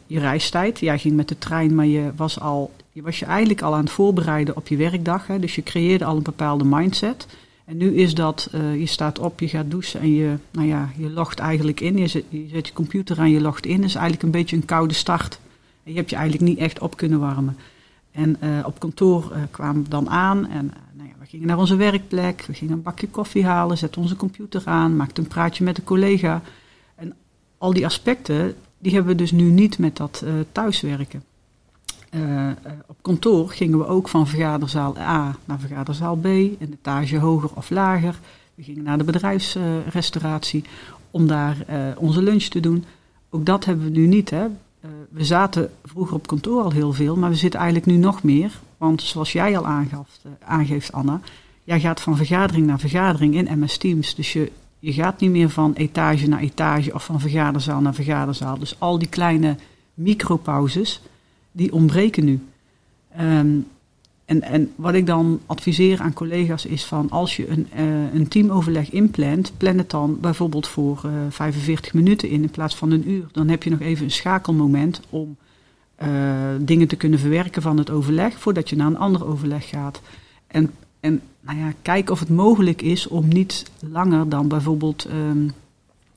je 0.07 0.19
reistijd. 0.19 0.79
Jij 0.79 0.99
ging 0.99 1.15
met 1.15 1.27
de 1.27 1.37
trein, 1.37 1.75
maar 1.75 1.85
je 1.85 2.11
was, 2.15 2.39
al, 2.39 2.71
je 2.91 3.01
was 3.01 3.19
je 3.19 3.25
eigenlijk 3.25 3.61
al 3.61 3.73
aan 3.73 3.83
het 3.83 3.91
voorbereiden 3.91 4.55
op 4.55 4.67
je 4.67 4.77
werkdag. 4.77 5.27
Hè? 5.27 5.39
Dus 5.39 5.55
je 5.55 5.63
creëerde 5.63 6.05
al 6.05 6.15
een 6.15 6.23
bepaalde 6.23 6.63
mindset. 6.63 7.27
En 7.65 7.77
nu 7.77 7.95
is 7.95 8.13
dat, 8.13 8.49
uh, 8.55 8.79
je 8.79 8.85
staat 8.85 9.19
op, 9.19 9.39
je 9.39 9.47
gaat 9.47 9.71
douchen 9.71 9.99
en 9.99 10.13
je, 10.13 10.35
nou 10.51 10.67
ja, 10.67 10.89
je 10.97 11.09
logt 11.09 11.39
eigenlijk 11.39 11.79
in. 11.79 11.97
Je 11.97 12.07
zet, 12.07 12.23
je 12.29 12.47
zet 12.51 12.67
je 12.67 12.73
computer 12.73 13.19
aan, 13.19 13.31
je 13.31 13.41
logt 13.41 13.65
in. 13.65 13.77
Dat 13.77 13.85
is 13.85 13.95
eigenlijk 13.95 14.23
een 14.23 14.31
beetje 14.31 14.55
een 14.55 14.65
koude 14.65 14.93
start. 14.93 15.39
En 15.83 15.91
je 15.91 15.97
hebt 15.97 16.09
je 16.09 16.15
eigenlijk 16.15 16.49
niet 16.49 16.59
echt 16.59 16.79
op 16.79 16.97
kunnen 16.97 17.19
warmen. 17.19 17.57
En 18.13 18.37
uh, 18.43 18.65
op 18.65 18.79
kantoor 18.79 19.31
uh, 19.31 19.37
kwamen 19.51 19.83
we 19.83 19.89
dan 19.89 20.09
aan 20.09 20.47
en 20.47 20.73
nou 20.93 21.09
ja, 21.09 21.15
we 21.19 21.25
gingen 21.25 21.47
naar 21.47 21.57
onze 21.57 21.75
werkplek. 21.75 22.45
We 22.47 22.53
gingen 22.53 22.73
een 22.73 22.81
bakje 22.81 23.07
koffie 23.07 23.45
halen, 23.45 23.77
zetten 23.77 24.01
onze 24.01 24.15
computer 24.15 24.61
aan, 24.65 24.95
maakten 24.95 25.23
een 25.23 25.29
praatje 25.29 25.63
met 25.63 25.77
een 25.77 25.83
collega. 25.83 26.41
En 26.95 27.13
al 27.57 27.73
die 27.73 27.85
aspecten, 27.85 28.55
Die 28.79 28.93
hebben 28.93 29.11
we 29.11 29.17
dus 29.17 29.31
nu 29.31 29.49
niet 29.49 29.77
met 29.77 29.97
dat 29.97 30.25
thuiswerken. 30.51 31.23
op 32.85 32.97
kantoor 33.01 33.49
gingen 33.49 33.77
we 33.77 33.85
ook 33.85 34.09
van 34.09 34.27
vergaderzaal 34.27 34.97
A 34.97 35.35
naar 35.45 35.59
vergaderzaal 35.59 36.15
B, 36.15 36.25
een 36.25 36.57
etage 36.59 37.17
hoger 37.17 37.49
of 37.53 37.69
lager. 37.69 38.19
We 38.55 38.63
gingen 38.63 38.83
naar 38.83 38.97
de 38.97 39.03
bedrijfsrestauratie 39.03 40.63
om 41.11 41.27
daar 41.27 41.57
onze 41.97 42.21
lunch 42.21 42.43
te 42.43 42.59
doen. 42.59 42.85
Ook 43.29 43.45
dat 43.45 43.65
hebben 43.65 43.85
we 43.85 43.91
nu 43.91 44.07
niet. 44.07 44.29
Hè. 44.29 44.45
We 45.09 45.23
zaten 45.23 45.71
vroeger 45.83 46.15
op 46.15 46.27
kantoor 46.27 46.63
al 46.63 46.71
heel 46.71 46.93
veel, 46.93 47.15
maar 47.15 47.29
we 47.29 47.35
zitten 47.35 47.59
eigenlijk 47.59 47.91
nu 47.91 47.97
nog 47.97 48.23
meer. 48.23 48.59
Want 48.77 49.01
zoals 49.01 49.31
jij 49.31 49.57
al 49.57 49.65
aangaf, 49.65 50.19
aangeeft, 50.39 50.91
Anna, 50.91 51.21
jij 51.63 51.79
gaat 51.79 52.01
van 52.01 52.17
vergadering 52.17 52.67
naar 52.67 52.79
vergadering 52.79 53.35
in 53.35 53.59
MS 53.59 53.77
Teams. 53.77 54.15
Dus 54.15 54.33
je, 54.33 54.51
je 54.79 54.93
gaat 54.93 55.19
niet 55.19 55.31
meer 55.31 55.49
van 55.49 55.73
etage 55.73 56.27
naar 56.27 56.39
etage 56.39 56.93
of 56.93 57.05
van 57.05 57.19
vergaderzaal 57.19 57.81
naar 57.81 57.93
vergaderzaal. 57.93 58.59
Dus 58.59 58.79
al 58.79 58.99
die 58.99 59.09
kleine 59.09 59.55
micropauzes, 59.93 61.01
die 61.51 61.73
ontbreken 61.73 62.25
nu. 62.25 62.41
Um, 63.19 63.67
en, 64.25 64.41
en 64.41 64.71
wat 64.75 64.93
ik 64.93 65.05
dan 65.05 65.39
adviseer 65.45 66.01
aan 66.01 66.13
collega's 66.13 66.65
is 66.65 66.85
van 66.85 67.09
als 67.09 67.35
je 67.35 67.47
een, 67.47 67.67
uh, 67.75 68.13
een 68.13 68.27
teamoverleg 68.27 68.91
inplant, 68.91 69.53
plan 69.57 69.77
het 69.77 69.89
dan 69.89 70.19
bijvoorbeeld 70.19 70.67
voor 70.67 71.01
uh, 71.05 71.25
eh, 71.25 71.31
45 71.31 71.93
minuten 71.93 72.29
in 72.29 72.41
in 72.41 72.49
plaats 72.49 72.75
van 72.75 72.91
een 72.91 73.09
uur. 73.09 73.27
Dan 73.31 73.47
heb 73.47 73.63
je 73.63 73.69
nog 73.69 73.79
even 73.79 74.05
een 74.05 74.11
schakelmoment 74.11 75.01
om 75.09 75.37
uh, 76.03 76.09
dingen 76.59 76.87
te 76.87 76.95
kunnen 76.95 77.19
verwerken 77.19 77.61
van 77.61 77.77
het 77.77 77.89
overleg 77.89 78.39
voordat 78.39 78.69
je 78.69 78.75
naar 78.75 78.87
een 78.87 78.97
ander 78.97 79.25
overleg 79.25 79.69
gaat. 79.69 80.01
En, 80.47 80.71
en 80.99 81.21
nou 81.41 81.57
ja, 81.57 81.73
kijk 81.81 82.09
of 82.09 82.19
het 82.19 82.29
mogelijk 82.29 82.81
is 82.81 83.07
om 83.07 83.27
niet 83.27 83.71
langer 83.79 84.29
dan 84.29 84.47
bijvoorbeeld, 84.47 85.07
um, 85.11 85.51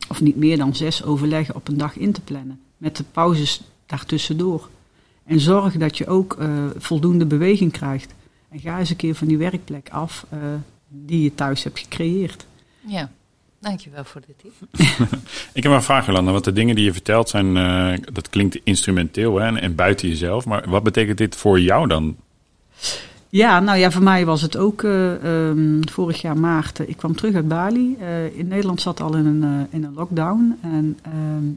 of 0.09 0.21
niet 0.21 0.37
meer 0.37 0.57
dan 0.57 0.75
zes 0.75 1.05
overleggen 1.05 1.55
op 1.55 1.69
een 1.69 1.77
dag 1.79 1.97
in 1.97 2.13
te 2.13 2.21
plannen. 2.21 2.61
Met 2.77 2.97
de 2.97 3.05
pauzes 3.13 3.63
daartussendoor. 3.87 4.69
En 5.27 5.41
zorg 5.41 5.77
dat 5.77 5.99
je 5.99 6.07
ook 6.07 6.37
uh, 6.41 6.49
voldoende 6.77 7.27
beweging 7.27 7.73
krijgt. 7.73 8.15
En 8.49 8.59
ga 8.59 8.79
eens 8.79 8.91
een 8.91 8.97
keer 8.97 9.15
van 9.15 9.27
die 9.27 9.39
werkplek 9.39 9.89
af 9.91 10.27
uh, 10.33 10.39
die 10.89 11.23
je 11.23 11.35
thuis 11.35 11.65
hebt 11.65 11.79
gecreëerd. 11.79 12.47
Ja, 12.87 13.11
dankjewel 13.59 14.05
voor 14.05 14.21
de 14.21 14.35
tip. 14.37 14.53
ik 15.53 15.63
heb 15.63 15.73
een 15.73 15.83
vraag, 15.83 16.07
Jolanda. 16.07 16.33
Want 16.33 16.45
de 16.45 16.53
dingen 16.53 16.75
die 16.75 16.85
je 16.85 16.93
vertelt 16.93 17.29
zijn, 17.29 17.57
uh, 17.57 17.99
dat 18.13 18.29
klinkt 18.29 18.61
instrumenteel 18.65 19.37
hè, 19.37 19.47
en, 19.47 19.61
en 19.61 19.75
buiten 19.75 20.09
jezelf. 20.09 20.45
Maar 20.45 20.69
wat 20.69 20.83
betekent 20.83 21.19
dit 21.19 21.37
voor 21.37 21.61
jou 21.61 21.89
dan? 21.89 22.17
Ja, 23.29 23.61
nou 23.61 23.79
ja, 23.79 23.91
voor 23.91 24.03
mij 24.03 24.25
was 24.25 24.43
het 24.43 24.57
ook 24.57 24.83
uh, 24.83 25.25
um, 25.25 25.89
vorig 25.89 26.21
jaar 26.21 26.39
maart. 26.39 26.89
Ik 26.89 26.97
kwam 26.97 27.17
terug 27.17 27.35
uit 27.35 27.49
Bali. 27.49 27.97
Uh, 28.01 28.39
in 28.39 28.49
Nederland 28.49 28.81
zat 28.81 29.01
al 29.01 29.17
in 29.17 29.27
een, 29.27 29.43
uh, 29.43 29.61
in 29.71 29.85
een 29.85 29.95
lockdown. 29.95 30.59
En 30.63 30.99
um, 31.07 31.55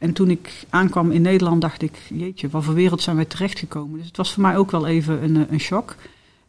en 0.00 0.12
toen 0.12 0.30
ik 0.30 0.64
aankwam 0.68 1.10
in 1.10 1.22
Nederland 1.22 1.60
dacht 1.60 1.82
ik, 1.82 1.98
jeetje, 2.14 2.48
wat 2.48 2.64
voor 2.64 2.74
wereld 2.74 3.02
zijn 3.02 3.16
wij 3.16 3.24
terechtgekomen? 3.24 3.98
Dus 3.98 4.06
het 4.06 4.16
was 4.16 4.32
voor 4.32 4.42
mij 4.42 4.56
ook 4.56 4.70
wel 4.70 4.86
even 4.86 5.22
een, 5.22 5.52
een 5.52 5.60
shock. 5.60 5.96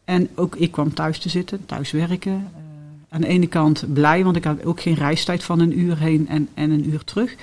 En 0.04 0.30
ook 0.36 0.56
ik 0.56 0.72
kwam 0.72 0.94
thuis 0.94 1.20
te 1.20 1.30
zitten, 1.30 1.66
thuis 1.66 1.92
werken. 1.92 2.32
Uh, 2.32 2.40
aan 3.10 3.22
de 3.22 3.28
ene 3.28 3.48
kant 3.48 3.94
blij, 3.94 4.24
want 4.24 4.36
ik 4.36 4.44
had 4.44 4.66
ook 4.66 4.82
geen 4.82 4.94
reistijd 4.94 5.44
van 5.44 5.60
een 5.60 5.80
uur 5.80 5.98
heen 5.98 6.28
en, 6.28 6.50
en 6.54 6.72
een 6.72 6.90
uur 6.90 7.04
terug. 7.04 7.36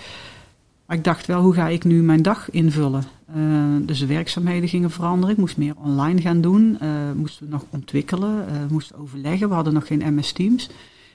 Maar 0.86 0.96
ik 0.96 1.04
dacht 1.04 1.26
wel, 1.26 1.42
hoe 1.42 1.54
ga 1.54 1.68
ik 1.68 1.84
nu 1.84 2.02
mijn 2.02 2.22
dag 2.22 2.50
invullen? 2.50 3.04
Uh, 3.36 3.44
dus 3.80 3.98
de 3.98 4.06
werkzaamheden 4.06 4.68
gingen 4.68 4.90
veranderen. 4.90 5.34
Ik 5.34 5.40
moest 5.40 5.56
meer 5.56 5.74
online 5.76 6.20
gaan 6.20 6.40
doen. 6.40 6.78
Uh, 6.82 6.88
moesten 7.16 7.48
nog 7.48 7.64
ontwikkelen. 7.70 8.46
Moesten 8.70 8.98
overleggen. 8.98 9.48
We 9.48 9.54
hadden 9.54 9.74
nog 9.74 9.86
geen 9.86 10.14
MS 10.14 10.32
Teams. 10.32 10.70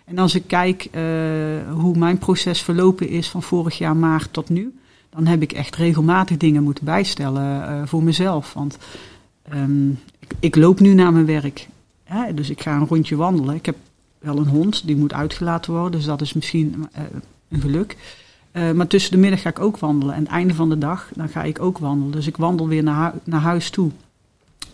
En 0.05 0.17
als 0.17 0.35
ik 0.35 0.43
kijk 0.47 0.89
hoe 1.69 1.97
mijn 1.97 2.17
proces 2.17 2.61
verlopen 2.61 3.09
is 3.09 3.29
van 3.29 3.43
vorig 3.43 3.77
jaar 3.77 3.95
maart 3.95 4.33
tot 4.33 4.49
nu 4.49 4.73
dan 5.13 5.25
heb 5.25 5.41
ik 5.41 5.51
echt 5.51 5.75
regelmatig 5.75 6.37
dingen 6.37 6.63
moeten 6.63 6.85
bijstellen 6.85 7.71
uh, 7.71 7.81
voor 7.85 8.03
mezelf. 8.03 8.53
Want 8.53 8.77
um, 9.53 9.99
ik, 10.39 10.55
loop 10.55 10.79
nu 10.79 10.93
naar 10.93 11.13
mijn 11.13 11.25
werk. 11.25 11.67
Hè? 12.03 12.33
Dus 12.33 12.49
ik 12.49 12.61
ga 12.61 12.75
een 12.75 12.87
rondje 12.87 13.15
wandelen. 13.15 13.55
Ik 13.55 13.65
heb 13.65 13.75
wel 14.19 14.37
een 14.37 14.47
hond, 14.47 14.87
die 14.87 14.95
moet 14.95 15.13
uitgelaten 15.13 15.73
worden. 15.73 15.91
Dus 15.91 16.05
dat 16.05 16.21
is 16.21 16.33
misschien 16.33 16.87
uh, 16.97 17.03
een 17.49 17.61
geluk. 17.61 17.97
Uh, 18.53 18.71
maar 18.71 18.87
tussen 18.87 19.11
de 19.11 19.17
middag 19.17 19.41
ga 19.41 19.49
ik 19.49 19.59
ook 19.59 19.77
wandelen. 19.77 20.15
En 20.15 20.21
het 20.21 20.31
einde 20.31 20.53
van 20.53 20.69
de 20.69 20.77
dag, 20.77 21.09
dan 21.15 21.29
ga 21.29 21.43
ik 21.43 21.61
ook 21.61 21.77
wandelen. 21.77 22.11
Dus 22.11 22.27
ik 22.27 22.37
wandel 22.37 22.67
weer 22.67 22.83
naar, 22.83 23.13
naar 23.23 23.41
huis 23.41 23.69
toe. 23.69 23.91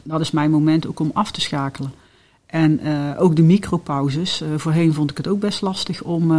Dat 0.03 0.21
is 0.21 0.31
mijn 0.31 0.51
moment 0.51 0.87
ook 0.87 0.99
om 0.99 1.11
af 1.13 1.31
te 1.31 1.41
schakelen. 1.41 1.91
En 2.45 2.79
ook 3.17 3.35
de 3.35 3.41
micropauzes. 3.41 4.41
Uh, 4.41 4.47
voorheen 4.57 4.93
vond 4.93 5.11
ik 5.11 5.17
het 5.17 5.27
ook 5.27 5.39
best 5.39 5.61
lastig 5.61 6.01
om 6.01 6.31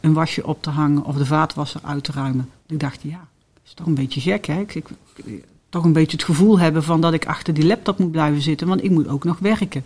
een 0.00 0.12
wasje 0.12 0.46
op 0.46 0.62
te 0.62 0.70
hangen 0.70 1.04
of 1.04 1.16
de 1.16 1.26
vaatwasser 1.26 1.80
uit 1.84 2.04
te 2.04 2.12
ruimen. 2.12 2.48
Ik 2.66 2.80
dacht, 2.80 3.02
ja, 3.02 3.28
is 3.74 3.80
toch 3.80 3.86
een 3.86 4.02
beetje 4.02 4.20
gek, 4.20 4.46
hè? 4.46 4.60
Ik, 4.60 4.74
ik, 4.74 5.44
toch 5.68 5.84
een 5.84 5.92
beetje 5.92 6.16
het 6.16 6.26
gevoel 6.26 6.58
hebben 6.58 6.82
van 6.82 7.00
dat 7.00 7.12
ik 7.12 7.26
achter 7.26 7.54
die 7.54 7.66
laptop 7.66 7.98
moet 7.98 8.10
blijven 8.10 8.42
zitten, 8.42 8.66
want 8.66 8.84
ik 8.84 8.90
moet 8.90 9.08
ook 9.08 9.24
nog 9.24 9.38
werken. 9.38 9.84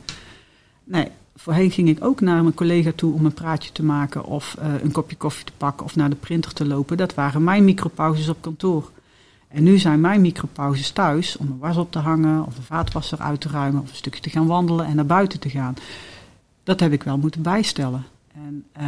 Nee, 0.85 1.09
voorheen 1.37 1.71
ging 1.71 1.89
ik 1.89 2.05
ook 2.05 2.21
naar 2.21 2.43
mijn 2.43 2.55
collega 2.55 2.93
toe 2.95 3.15
om 3.15 3.25
een 3.25 3.35
praatje 3.35 3.73
te 3.73 3.85
maken 3.85 4.25
of 4.25 4.57
uh, 4.59 4.83
een 4.83 4.93
kopje 4.93 5.17
koffie 5.17 5.45
te 5.45 5.53
pakken 5.57 5.87
of 5.87 5.97
naar 5.97 6.11
de 6.11 6.17
printer 6.17 6.53
te 6.53 6.67
lopen. 6.67 6.97
Dat 6.97 7.15
waren 7.15 7.45
mijn 7.45 7.65
micropauzes 7.65 8.29
op 8.29 8.37
kantoor. 8.41 8.91
En 9.49 9.63
nu 9.63 9.79
zijn 9.79 10.01
mijn 10.01 10.21
micropauzes 10.21 10.91
thuis 10.91 11.37
om 11.37 11.47
een 11.47 11.59
was 11.59 11.77
op 11.77 11.93
te 11.93 11.99
hangen 11.99 12.47
of 12.47 12.57
een 12.57 12.63
vaatwasser 12.63 13.19
uit 13.19 13.41
te 13.41 13.49
ruimen 13.49 13.83
of 13.83 13.89
een 13.89 13.97
stukje 13.97 14.21
te 14.21 14.31
gaan 14.31 14.47
wandelen 14.47 14.87
en 14.87 14.97
naar 14.97 15.07
buiten 15.07 15.41
te 15.41 15.51
gaan. 15.51 15.75
Dat 16.63 16.81
heb 16.81 16.93
ik 16.93 17.03
wel 17.03 17.19
moeten 17.19 17.43
bijstellen. 17.43 18.05
En 18.47 18.65
uh, 18.81 18.85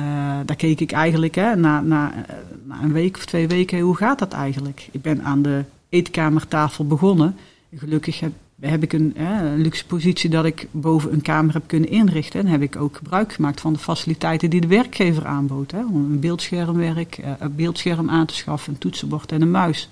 daar 0.47 0.57
keek 0.57 0.81
ik 0.81 0.93
eigenlijk 0.93 1.35
hè, 1.35 1.57
na, 1.57 1.81
na, 1.81 2.13
eh, 2.13 2.35
na 2.65 2.83
een 2.83 2.93
week 2.93 3.17
of 3.17 3.25
twee 3.25 3.49
weken, 3.49 3.81
hoe 3.81 3.97
gaat 3.97 4.19
dat 4.19 4.33
eigenlijk? 4.33 4.89
Ik 4.91 5.03
ben 5.03 5.23
aan 5.23 5.43
de 5.43 5.65
eetkamertafel 5.89 6.87
begonnen. 6.87 7.37
Gelukkig 7.75 8.21
heb, 8.21 8.33
heb 8.61 8.83
ik 8.83 8.93
een, 8.93 9.13
hè, 9.17 9.57
luxe 9.57 9.87
positie 9.87 10.31
dat 10.31 10.45
ik 10.45 10.69
boven 10.71 11.13
een 11.13 11.23
kamer 11.23 11.55
heb 11.55 11.63
kunnen 11.67 11.91
inrichten. 11.91 12.41
En 12.41 12.47
heb 12.47 12.63
ik 12.63 12.77
ook 12.77 12.97
gebruik 12.97 13.33
gemaakt 13.33 13.61
van 13.61 13.73
de 13.73 13.79
faciliteiten 13.79 14.51
die 14.51 14.61
de 14.61 14.67
werkgever 14.67 15.27
aanbood. 15.27 15.71
Hè, 15.71 15.85
om 15.85 15.95
een 15.95 16.21
beeldschermwerk, 16.21 17.19
uh, 17.19 17.31
een 17.39 17.55
beeldscherm 17.55 18.11
aan 18.11 18.27
te 18.27 18.35
schaffen, 18.35 18.73
een 18.73 18.79
toetsenbord 18.79 19.33
en 19.33 19.43
een 19.43 19.51
muis. 19.51 19.89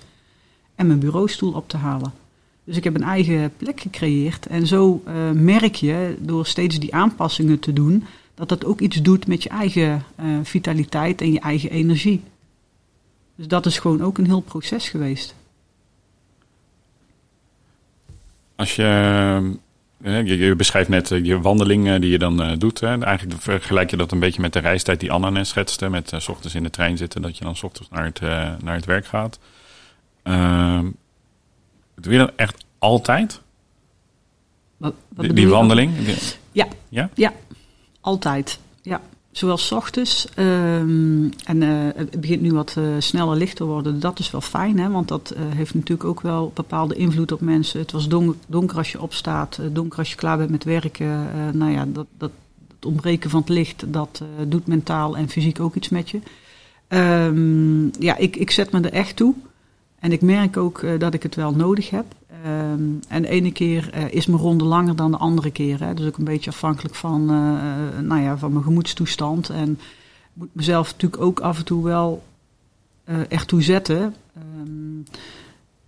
En 0.75 0.87
mijn 0.87 0.99
bureaustoel 0.99 1.51
op 1.53 1.69
te 1.69 1.77
halen. 1.77 2.13
Dus 2.63 2.77
ik 2.77 2.83
heb 2.83 2.95
een 2.95 3.03
eigen 3.03 3.51
plek 3.57 3.79
gecreëerd. 3.79 4.45
En 4.45 4.67
zo 4.67 5.03
merk 5.33 5.75
je, 5.75 6.15
door 6.19 6.45
steeds 6.45 6.79
die 6.79 6.93
aanpassingen 6.93 7.59
te 7.59 7.73
doen, 7.73 8.03
dat 8.39 8.49
dat 8.49 8.65
ook 8.65 8.79
iets 8.79 9.01
doet 9.01 9.27
met 9.27 9.43
je 9.43 9.49
eigen 9.49 10.03
uh, 10.19 10.39
vitaliteit 10.43 11.21
en 11.21 11.31
je 11.31 11.39
eigen 11.39 11.69
energie. 11.69 12.23
Dus 13.35 13.47
dat 13.47 13.65
is 13.65 13.79
gewoon 13.79 14.01
ook 14.01 14.17
een 14.17 14.25
heel 14.25 14.41
proces 14.41 14.89
geweest. 14.89 15.35
Als 18.55 18.75
je, 18.75 19.57
je, 20.03 20.37
je 20.37 20.55
beschrijft 20.55 20.89
net 20.89 21.11
eh, 21.11 21.25
je 21.25 21.41
wandeling 21.41 21.99
die 21.99 22.09
je 22.09 22.17
dan 22.17 22.41
uh, 22.41 22.57
doet. 22.57 22.83
Eigenlijk 22.83 23.41
vergelijk 23.41 23.89
je 23.89 23.97
dat 23.97 24.11
een 24.11 24.19
beetje 24.19 24.41
met 24.41 24.53
de 24.53 24.59
reistijd 24.59 24.99
die 24.99 25.11
Anna 25.11 25.29
net 25.29 25.47
schetste. 25.47 25.89
Met 25.89 26.11
uh, 26.11 26.19
s 26.19 26.27
ochtends 26.27 26.55
in 26.55 26.63
de 26.63 26.69
trein 26.69 26.97
zitten, 26.97 27.21
dat 27.21 27.37
je 27.37 27.43
dan 27.43 27.55
s 27.55 27.63
ochtends 27.63 27.89
naar 27.89 28.05
het, 28.05 28.19
naar 28.63 28.75
het 28.75 28.85
werk 28.85 29.05
gaat. 29.05 29.39
Ehm, 30.23 30.85
doe 31.95 32.13
je 32.13 32.19
dat 32.19 32.31
echt 32.35 32.65
altijd? 32.77 33.41
Wat, 34.77 34.93
wat 35.09 35.25
die, 35.25 35.33
die 35.33 35.47
wandeling? 35.47 35.93
Ja. 36.51 36.67
ja. 36.89 37.09
Ja? 37.13 37.33
Altijd, 38.01 38.59
ja. 38.81 39.01
Zowel 39.31 39.57
s 39.57 39.71
ochtends 39.71 40.27
um, 40.35 41.31
en 41.45 41.61
uh, 41.61 41.87
het 41.95 42.21
begint 42.21 42.41
nu 42.41 42.53
wat 42.53 42.75
uh, 42.77 42.85
sneller 42.97 43.37
licht 43.37 43.55
te 43.55 43.63
worden. 43.63 43.99
Dat 43.99 44.19
is 44.19 44.31
wel 44.31 44.41
fijn, 44.41 44.79
hè, 44.79 44.89
want 44.89 45.07
dat 45.07 45.33
uh, 45.37 45.39
heeft 45.55 45.73
natuurlijk 45.73 46.09
ook 46.09 46.21
wel 46.21 46.51
bepaalde 46.53 46.95
invloed 46.95 47.31
op 47.31 47.41
mensen. 47.41 47.79
Het 47.79 47.91
was 47.91 48.07
donker, 48.47 48.77
als 48.77 48.91
je 48.91 49.01
opstaat, 49.01 49.59
donker 49.71 49.99
als 49.99 50.09
je 50.09 50.15
klaar 50.15 50.37
bent 50.37 50.49
met 50.49 50.63
werken. 50.63 51.27
nou 51.53 51.71
ja, 51.71 51.85
dat, 51.85 52.05
dat, 52.17 52.31
het 52.75 52.85
ontbreken 52.85 53.29
van 53.29 53.39
het 53.39 53.49
licht, 53.49 53.93
dat 53.93 54.23
doet 54.47 54.67
mentaal 54.67 55.17
en 55.17 55.29
fysiek 55.29 55.59
ook 55.59 55.75
iets 55.75 55.89
met 55.89 56.09
je. 56.09 56.19
Um, 56.87 57.91
ja, 57.99 58.17
ik, 58.17 58.35
ik 58.35 58.51
zet 58.51 58.71
me 58.71 58.81
er 58.81 58.93
echt 58.93 59.15
toe. 59.15 59.33
En 59.99 60.11
ik 60.11 60.21
merk 60.21 60.57
ook 60.57 60.85
dat 60.97 61.13
ik 61.13 61.23
het 61.23 61.35
wel 61.35 61.51
nodig 61.51 61.89
heb. 61.89 62.05
Um, 62.45 62.99
en 63.07 63.21
de 63.21 63.27
ene 63.27 63.51
keer 63.51 63.91
uh, 63.95 64.13
is 64.13 64.25
mijn 64.25 64.41
ronde 64.41 64.63
langer 64.63 64.95
dan 64.95 65.11
de 65.11 65.17
andere 65.17 65.51
keer. 65.51 65.83
Hè. 65.83 65.93
Dus 65.93 66.07
ook 66.07 66.17
een 66.17 66.23
beetje 66.23 66.49
afhankelijk 66.49 66.95
van, 66.95 67.21
uh, 67.21 67.99
nou 68.01 68.21
ja, 68.21 68.37
van 68.37 68.51
mijn 68.51 68.63
gemoedstoestand. 68.63 69.49
En 69.49 69.79
moet 70.33 70.49
mezelf 70.51 70.91
natuurlijk 70.91 71.21
ook 71.21 71.39
af 71.39 71.57
en 71.57 71.65
toe 71.65 71.83
wel 71.83 72.23
uh, 73.09 73.15
echt 73.29 73.47
toe 73.47 73.61
zetten. 73.61 74.15
Um, 74.61 75.05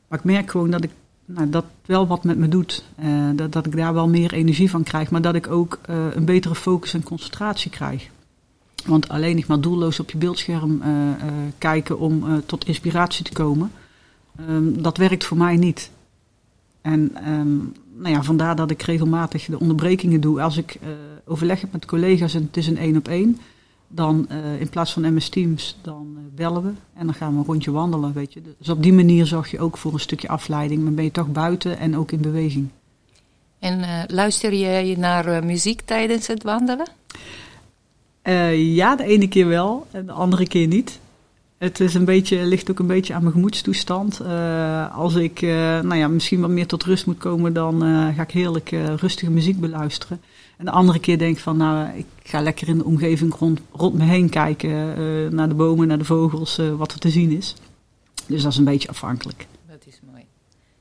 maar 0.07 0.19
ik 0.19 0.25
merk 0.25 0.51
gewoon 0.51 0.71
dat 0.71 0.83
ik 0.83 0.91
nou, 1.25 1.49
dat 1.49 1.65
wel 1.85 2.07
wat 2.07 2.23
met 2.23 2.37
me 2.37 2.47
doet. 2.47 2.83
dat, 3.35 3.51
dat 3.51 3.65
ik 3.65 3.75
daar 3.75 3.93
wel 3.93 4.07
meer 4.07 4.33
energie 4.33 4.69
van 4.69 4.83
krijg. 4.83 5.11
Maar 5.11 5.21
dat 5.21 5.35
ik 5.35 5.47
ook 5.47 5.79
een 6.13 6.25
betere 6.25 6.55
focus 6.55 6.93
en 6.93 7.03
concentratie 7.03 7.71
krijg. 7.71 8.09
Want 8.85 9.09
alleen 9.09 9.35
nog 9.35 9.47
maar 9.47 9.61
doelloos 9.61 9.99
op 9.99 10.11
je 10.11 10.17
beeldscherm 10.17 10.81
kijken 11.57 11.99
om 11.99 12.43
tot 12.45 12.65
inspiratie 12.65 13.25
te 13.25 13.33
komen. 13.33 13.71
Um, 14.49 14.81
dat 14.81 14.97
werkt 14.97 15.25
voor 15.25 15.37
mij 15.37 15.55
niet. 15.55 15.91
En 16.81 17.29
um, 17.29 17.73
nou 17.95 18.13
ja, 18.15 18.23
vandaar 18.23 18.55
dat 18.55 18.71
ik 18.71 18.81
regelmatig 18.81 19.45
de 19.45 19.59
onderbrekingen 19.59 20.21
doe. 20.21 20.41
Als 20.41 20.57
ik 20.57 20.77
uh, 20.83 20.89
overleg 21.25 21.61
heb 21.61 21.71
met 21.71 21.85
collega's 21.85 22.33
en 22.33 22.43
het 22.43 22.57
is 22.57 22.67
een 22.67 22.77
één 22.77 22.97
op 22.97 23.07
één, 23.07 23.37
dan 23.87 24.29
eh, 24.29 24.59
in 24.59 24.69
plaats 24.69 24.93
van 24.93 25.13
MS 25.13 25.29
Teams, 25.29 25.77
dan 25.81 26.15
eh, 26.17 26.23
bellen 26.35 26.63
we 26.63 26.71
en 26.93 27.05
dan 27.05 27.15
gaan 27.15 27.33
we 27.33 27.39
een 27.39 27.45
rondje 27.45 27.71
wandelen, 27.71 28.13
weet 28.13 28.33
je. 28.33 28.41
Dus 28.57 28.69
op 28.69 28.83
die 28.83 28.93
manier 28.93 29.25
zorg 29.25 29.51
je 29.51 29.59
ook 29.59 29.77
voor 29.77 29.93
een 29.93 29.99
stukje 29.99 30.27
afleiding, 30.27 30.83
maar 30.83 30.93
ben 30.93 31.03
je 31.03 31.11
toch 31.11 31.31
buiten 31.31 31.77
en 31.77 31.97
ook 31.97 32.11
in 32.11 32.21
beweging. 32.21 32.69
En 33.61 33.81
eh, 33.81 34.03
luister 34.07 34.53
je 34.53 34.97
naar 34.97 35.25
eh, 35.25 35.41
muziek 35.41 35.81
tijdens 35.81 36.27
het 36.27 36.43
wandelen? 36.43 36.87
Eh, 38.21 38.75
ja, 38.75 38.95
de 38.95 39.03
ene 39.03 39.27
keer 39.27 39.47
wel 39.47 39.87
en 39.91 40.05
de 40.05 40.11
andere 40.11 40.47
keer 40.47 40.67
niet. 40.67 40.99
Het 41.61 41.79
is 41.79 41.93
een 41.93 42.05
beetje, 42.05 42.45
ligt 42.45 42.71
ook 42.71 42.79
een 42.79 42.87
beetje 42.87 43.13
aan 43.13 43.21
mijn 43.21 43.33
gemoedstoestand. 43.33 44.19
Eh, 44.19 44.97
als 44.97 45.15
ik 45.15 45.41
eh, 45.41 45.49
nou 45.79 45.95
ja, 45.95 46.07
misschien 46.07 46.41
wat 46.41 46.49
meer 46.49 46.67
tot 46.67 46.83
rust 46.83 47.05
moet 47.05 47.17
komen, 47.17 47.53
dan 47.53 47.83
eh, 47.83 48.15
ga 48.15 48.21
ik 48.21 48.31
heerlijk 48.31 48.71
eh, 48.71 48.93
rustige 48.95 49.31
muziek 49.31 49.59
beluisteren. 49.59 50.21
En 50.57 50.65
de 50.65 50.71
andere 50.71 50.99
keer 50.99 51.17
denk 51.17 51.35
ik 51.35 51.41
van, 51.41 51.57
nou, 51.57 51.97
ik 51.97 52.05
ga 52.23 52.41
lekker 52.41 52.67
in 52.67 52.77
de 52.77 52.83
omgeving 52.83 53.35
rond, 53.35 53.59
rond 53.71 53.93
me 53.93 54.03
heen 54.03 54.29
kijken. 54.29 54.69
eh, 54.97 55.31
naar 55.31 55.47
de 55.49 55.55
bomen, 55.55 55.87
naar 55.87 55.97
de 55.97 56.05
vogels, 56.05 56.57
eh, 56.57 56.75
wat 56.75 56.91
er 56.91 56.99
te 56.99 57.09
zien 57.09 57.31
is. 57.37 57.55
Dus 58.27 58.41
dat 58.43 58.51
is 58.51 58.57
een 58.57 58.63
beetje 58.63 58.89
afhankelijk. 58.89 59.47
Dat 59.69 59.83
is 59.85 59.99
mooi. 60.11 60.23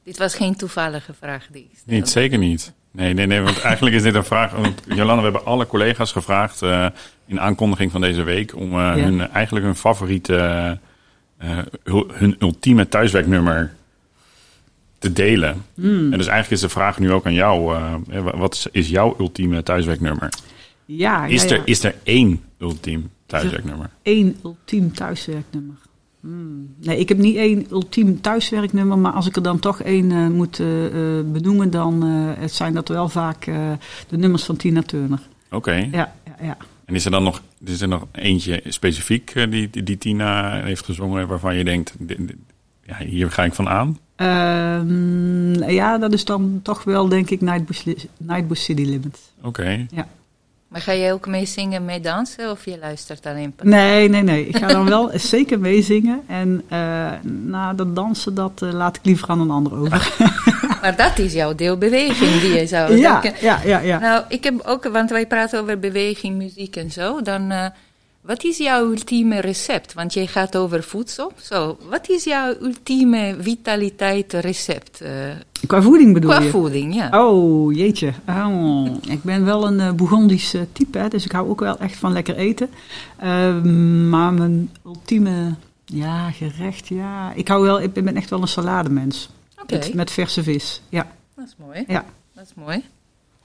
Dit 0.04 0.18
was 0.18 0.34
geen 0.34 0.56
toevallige 0.56 1.14
vraag 1.14 1.46
die 1.52 1.62
ik 1.62 1.70
stelde. 1.78 1.92
Niet, 2.00 2.08
zeker 2.08 2.38
niet. 2.38 2.72
Nee, 2.92 3.14
nee, 3.14 3.26
nee, 3.26 3.40
want 3.40 3.60
eigenlijk 3.60 3.96
is 3.96 4.02
dit 4.02 4.14
een 4.14 4.24
vraag. 4.24 4.52
Jolanda, 4.86 5.16
we 5.16 5.22
hebben 5.22 5.44
alle 5.44 5.66
collega's 5.66 6.12
gevraagd 6.12 6.62
eh, 6.62 6.86
in 7.26 7.40
aankondiging 7.40 7.90
van 7.90 8.00
deze 8.00 8.22
week 8.22 8.56
om 8.56 8.72
eh, 8.72 8.94
hun, 8.94 9.28
eigenlijk 9.30 9.64
hun 9.66 9.74
favoriete, 9.76 10.78
eh, 11.38 11.58
hu- 11.84 12.06
hun 12.12 12.36
ultieme 12.38 12.88
thuiswerknummer 12.88 13.72
te 14.98 15.12
delen. 15.12 15.64
Hmm. 15.74 16.12
En 16.12 16.18
dus 16.18 16.26
eigenlijk 16.26 16.50
is 16.50 16.60
de 16.60 16.68
vraag 16.68 16.98
nu 16.98 17.12
ook 17.12 17.26
aan 17.26 17.34
jou: 17.34 17.60
wa- 18.06 18.36
wat 18.36 18.54
is, 18.54 18.66
is 18.70 18.88
jouw 18.88 19.16
ultieme 19.18 19.62
thuiswerknummer? 19.62 20.28
Ja, 20.84 21.26
Is, 21.26 21.42
ja, 21.42 21.48
ja. 21.48 21.54
Er, 21.54 21.62
is 21.64 21.84
er 21.84 21.94
één 22.02 22.42
ultiem 22.58 23.10
thuiswerknummer? 23.26 23.90
één 24.02 24.36
ultiem 24.44 24.92
thuiswerknummer? 24.92 25.76
Hmm. 26.20 26.74
Nee, 26.80 26.98
ik 26.98 27.08
heb 27.08 27.18
niet 27.18 27.36
één 27.36 27.66
ultiem 27.70 28.20
thuiswerknummer, 28.20 28.98
maar 28.98 29.12
als 29.12 29.26
ik 29.26 29.36
er 29.36 29.42
dan 29.42 29.58
toch 29.58 29.82
één 29.82 30.10
eh, 30.10 30.26
moet 30.26 30.60
eh, 30.60 30.86
eh, 30.86 31.24
benoemen, 31.26 31.70
dan 31.70 32.02
het 32.38 32.52
zijn 32.52 32.74
dat 32.74 32.88
wel 32.88 33.08
vaak 33.08 33.44
de 34.08 34.16
nummers 34.16 34.44
van 34.44 34.56
Tina 34.56 34.82
Turner. 34.82 35.20
Oké. 35.50 35.72
Ja, 35.72 36.14
ja, 36.24 36.34
ja. 36.42 36.56
En 36.84 36.94
is 36.94 37.04
er 37.04 37.10
dan 37.10 37.22
nog, 37.22 37.42
is 37.64 37.80
er 37.80 37.88
nog 37.88 38.06
eentje 38.12 38.62
specifiek 38.66 39.32
die, 39.50 39.70
die, 39.70 39.82
die 39.82 39.98
Tina 39.98 40.62
heeft 40.62 40.84
gezongen 40.84 41.28
waarvan 41.28 41.56
je 41.56 41.64
denkt: 41.64 41.94
ja, 42.82 42.96
hier 42.96 43.30
ga 43.30 43.44
ik 43.44 43.54
van 43.54 43.68
aan? 43.68 43.98
Ehm, 44.16 45.70
ja, 45.70 45.98
dat 45.98 46.12
is 46.12 46.24
dan 46.24 46.60
toch 46.62 46.84
wel, 46.84 47.08
denk 47.08 47.30
ik, 47.30 47.40
Nightbush, 47.40 48.60
City 48.60 48.82
Limit. 48.82 49.32
Oké. 49.42 49.86
Maar 50.70 50.80
ga 50.80 50.94
jij 50.94 51.12
ook 51.12 51.26
meezingen, 51.26 51.84
mee 51.84 52.00
dansen 52.00 52.50
of 52.50 52.64
je 52.64 52.78
luistert 52.78 53.26
alleen? 53.26 53.54
Nee, 53.62 54.08
nee, 54.08 54.22
nee. 54.22 54.46
Ik 54.46 54.56
ga 54.56 54.66
dan 54.66 54.88
wel 54.88 55.10
zeker 55.34 55.60
meezingen. 55.60 56.22
En 56.26 56.62
eh 56.68 57.12
na 57.22 57.74
dat 57.74 57.96
dansen, 57.96 58.34
dat 58.34 58.62
eh, 58.62 58.72
laat 58.72 58.96
ik 58.96 59.04
liever 59.04 59.28
aan 59.28 59.40
een 59.40 59.50
ander 59.50 59.74
over. 59.78 60.12
Maar 60.80 60.96
dat 60.96 61.18
is 61.18 61.32
jouw 61.32 61.54
deelbeweging 61.54 62.40
die 62.40 62.52
je 62.52 62.66
zou 62.66 62.96
ja, 62.96 63.20
denken. 63.20 63.40
ja, 63.46 63.60
ja, 63.64 63.78
ja. 63.78 63.98
Nou, 63.98 64.24
ik 64.28 64.44
heb 64.44 64.60
ook, 64.66 64.84
want 64.84 65.10
wij 65.10 65.26
praten 65.26 65.60
over 65.60 65.78
beweging, 65.78 66.36
muziek 66.36 66.76
en 66.76 66.90
zo. 66.90 67.22
Dan, 67.22 67.50
eh, 67.50 67.66
wat 68.20 68.44
is 68.44 68.56
jouw 68.58 68.84
ultieme 68.84 69.40
recept? 69.40 69.94
Want 69.94 70.14
jij 70.14 70.26
gaat 70.26 70.56
over 70.56 70.82
voedsel. 70.82 71.32
Zo, 71.42 71.78
wat 71.88 72.08
is 72.08 72.24
jouw 72.24 72.54
ultieme 72.60 73.36
vitaliteit 73.40 74.32
recept? 74.32 75.00
eh, 75.00 75.10
Qua 75.66 75.82
voeding 75.82 76.14
bedoel 76.14 76.30
qua 76.30 76.40
je? 76.40 76.50
voeding, 76.50 76.94
ja. 76.94 77.24
Oh, 77.26 77.74
jeetje. 77.74 78.12
Oh, 78.28 78.86
ik 79.08 79.22
ben 79.22 79.44
wel 79.44 79.66
een 79.66 79.78
uh, 79.78 79.92
Bourgondisch 79.92 80.54
uh, 80.54 80.60
type, 80.72 80.98
hè, 80.98 81.08
dus 81.08 81.24
ik 81.24 81.32
hou 81.32 81.48
ook 81.48 81.60
wel 81.60 81.78
echt 81.78 81.96
van 81.96 82.12
lekker 82.12 82.36
eten. 82.36 82.70
Uh, 83.22 83.62
maar 84.10 84.32
mijn 84.32 84.70
ultieme 84.86 85.54
ja, 85.84 86.30
gerecht, 86.30 86.88
ja. 86.88 87.32
Ik, 87.32 87.48
hou 87.48 87.62
wel, 87.62 87.80
ik 87.80 87.92
ben 87.92 88.16
echt 88.16 88.30
wel 88.30 88.40
een 88.40 88.48
salademens. 88.48 89.28
Oké. 89.62 89.74
Met, 89.74 89.94
met 89.94 90.10
verse 90.10 90.42
vis, 90.42 90.82
ja. 90.88 91.06
Dat 91.36 91.46
is 91.46 91.54
mooi. 91.58 91.84
Ja. 91.86 92.04
Dat 92.34 92.44
is 92.44 92.52
mooi. 92.54 92.84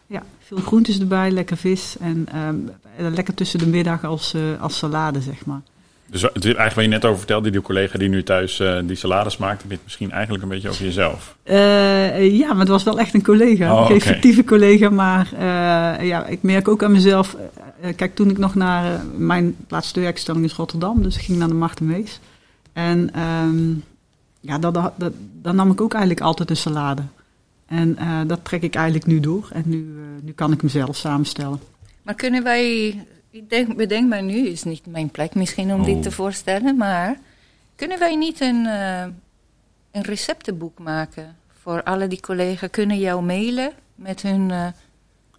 Ja, 0.08 0.24
veel 0.40 0.58
groentes 0.58 1.00
erbij, 1.00 1.32
lekker 1.32 1.58
vis. 1.58 1.96
En 2.00 2.28
um, 2.48 2.72
lekker 2.98 3.34
tussen 3.34 3.60
de 3.60 3.68
middag 3.68 4.04
als, 4.04 4.34
uh, 4.34 4.62
als 4.62 4.78
salade, 4.78 5.22
zeg 5.22 5.46
maar. 5.46 5.62
Dus 6.08 6.22
het, 6.22 6.44
eigenlijk 6.44 6.74
wat 6.74 6.84
je 6.84 6.90
net 6.90 7.06
over 7.06 7.18
vertelde, 7.18 7.50
die 7.50 7.62
collega 7.62 7.98
die 7.98 8.10
nu 8.10 8.24
thuis 8.24 8.60
uh, 8.60 8.80
die 8.84 8.96
salades 8.96 9.38
maakt, 9.38 9.62
heb 9.62 9.70
je 9.70 9.76
het 9.76 9.84
misschien 9.84 10.12
eigenlijk 10.12 10.44
een 10.44 10.50
beetje 10.50 10.70
over 10.70 10.84
jezelf. 10.84 11.36
Uh, 11.44 12.38
ja, 12.38 12.48
maar 12.48 12.60
het 12.60 12.68
was 12.68 12.84
wel 12.84 13.00
echt 13.00 13.14
een 13.14 13.24
collega. 13.24 13.74
Oh, 13.74 13.84
okay. 13.84 14.02
fictieve 14.02 14.44
collega, 14.44 14.90
maar 14.90 15.30
uh, 15.34 16.08
ja, 16.08 16.26
ik 16.26 16.42
merk 16.42 16.68
ook 16.68 16.84
aan 16.84 16.92
mezelf. 16.92 17.38
Uh, 17.84 17.96
kijk, 17.96 18.16
toen 18.16 18.30
ik 18.30 18.38
nog 18.38 18.56
naar 18.56 19.02
mijn 19.16 19.56
laatste 19.68 20.00
werkstelling 20.00 20.46
is 20.46 20.54
Rotterdam, 20.54 21.04
dus 21.04 21.16
ik 21.16 21.22
ging 21.22 21.38
naar 21.38 21.48
de 21.48 21.54
Marten 21.54 21.86
Mees. 21.86 22.20
En 22.74 23.22
um, 23.22 23.84
ja, 24.40 24.60
dat, 24.60 24.74
dat, 24.74 24.94
dat, 24.96 25.14
dan 25.42 25.56
nam 25.56 25.72
ik 25.72 25.82
ook 25.82 25.94
eigenlijk 25.94 26.26
altijd 26.26 26.50
een 26.50 26.58
salade. 26.58 27.02
En 27.66 27.98
uh, 28.00 28.22
dat 28.28 28.46
trek 28.46 28.62
ik 28.62 28.76
eigenlijk 28.76 29.06
nu 29.06 29.20
door. 29.20 29.50
En 29.54 29.64
nu, 29.66 29.78
uh, 29.78 30.02
nu 30.22 30.32
kan 30.32 30.52
ik 30.52 30.64
mezelf 30.64 30.96
samenstellen. 30.96 31.60
Maar 32.02 32.16
kunnen 32.16 32.44
wij, 32.44 32.88
ik 33.30 33.50
denk, 33.50 33.76
bedenk 33.76 34.10
maar 34.10 34.24
nu, 34.24 34.48
is 34.48 34.64
niet 34.64 34.86
mijn 34.86 35.10
plek 35.10 35.36
misschien 35.36 35.74
om 35.74 35.80
oh. 35.80 35.86
dit 35.86 36.04
te 36.04 36.12
voorstellen, 36.12 36.78
maar 36.78 37.18
kunnen 37.76 38.00
wij 38.00 38.16
niet 38.16 38.42
een, 38.42 38.66
uh, 38.66 39.02
een 39.92 40.02
receptenboek 40.02 40.80
maken 40.80 41.36
voor 41.62 41.84
alle 41.84 42.08
die 42.08 42.20
collega's? 42.20 42.70
Kunnen 42.70 43.00
jou 43.00 43.24
mailen 43.24 43.72
met 43.96 44.22
hun 44.22 44.50
uh, 44.50 44.68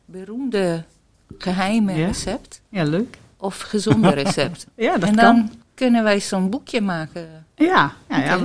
beroemde 0.05 0.85
geheime 1.39 1.95
ja? 1.95 2.07
recept? 2.07 2.61
Ja, 2.69 2.85
leuk. 2.85 3.19
Of 3.37 3.61
gezonde 3.61 4.11
recept. 4.23 4.67
ja, 4.75 4.99
dat 4.99 5.09
en 5.09 5.17
dan 5.17 5.37
kan. 5.37 5.51
kunnen 5.75 6.03
wij 6.03 6.21
zo'n 6.21 6.51
boekje 6.51 6.81
maken. 6.81 7.47
Ja, 7.55 7.93
ja, 8.09 8.19
ja 8.19 8.39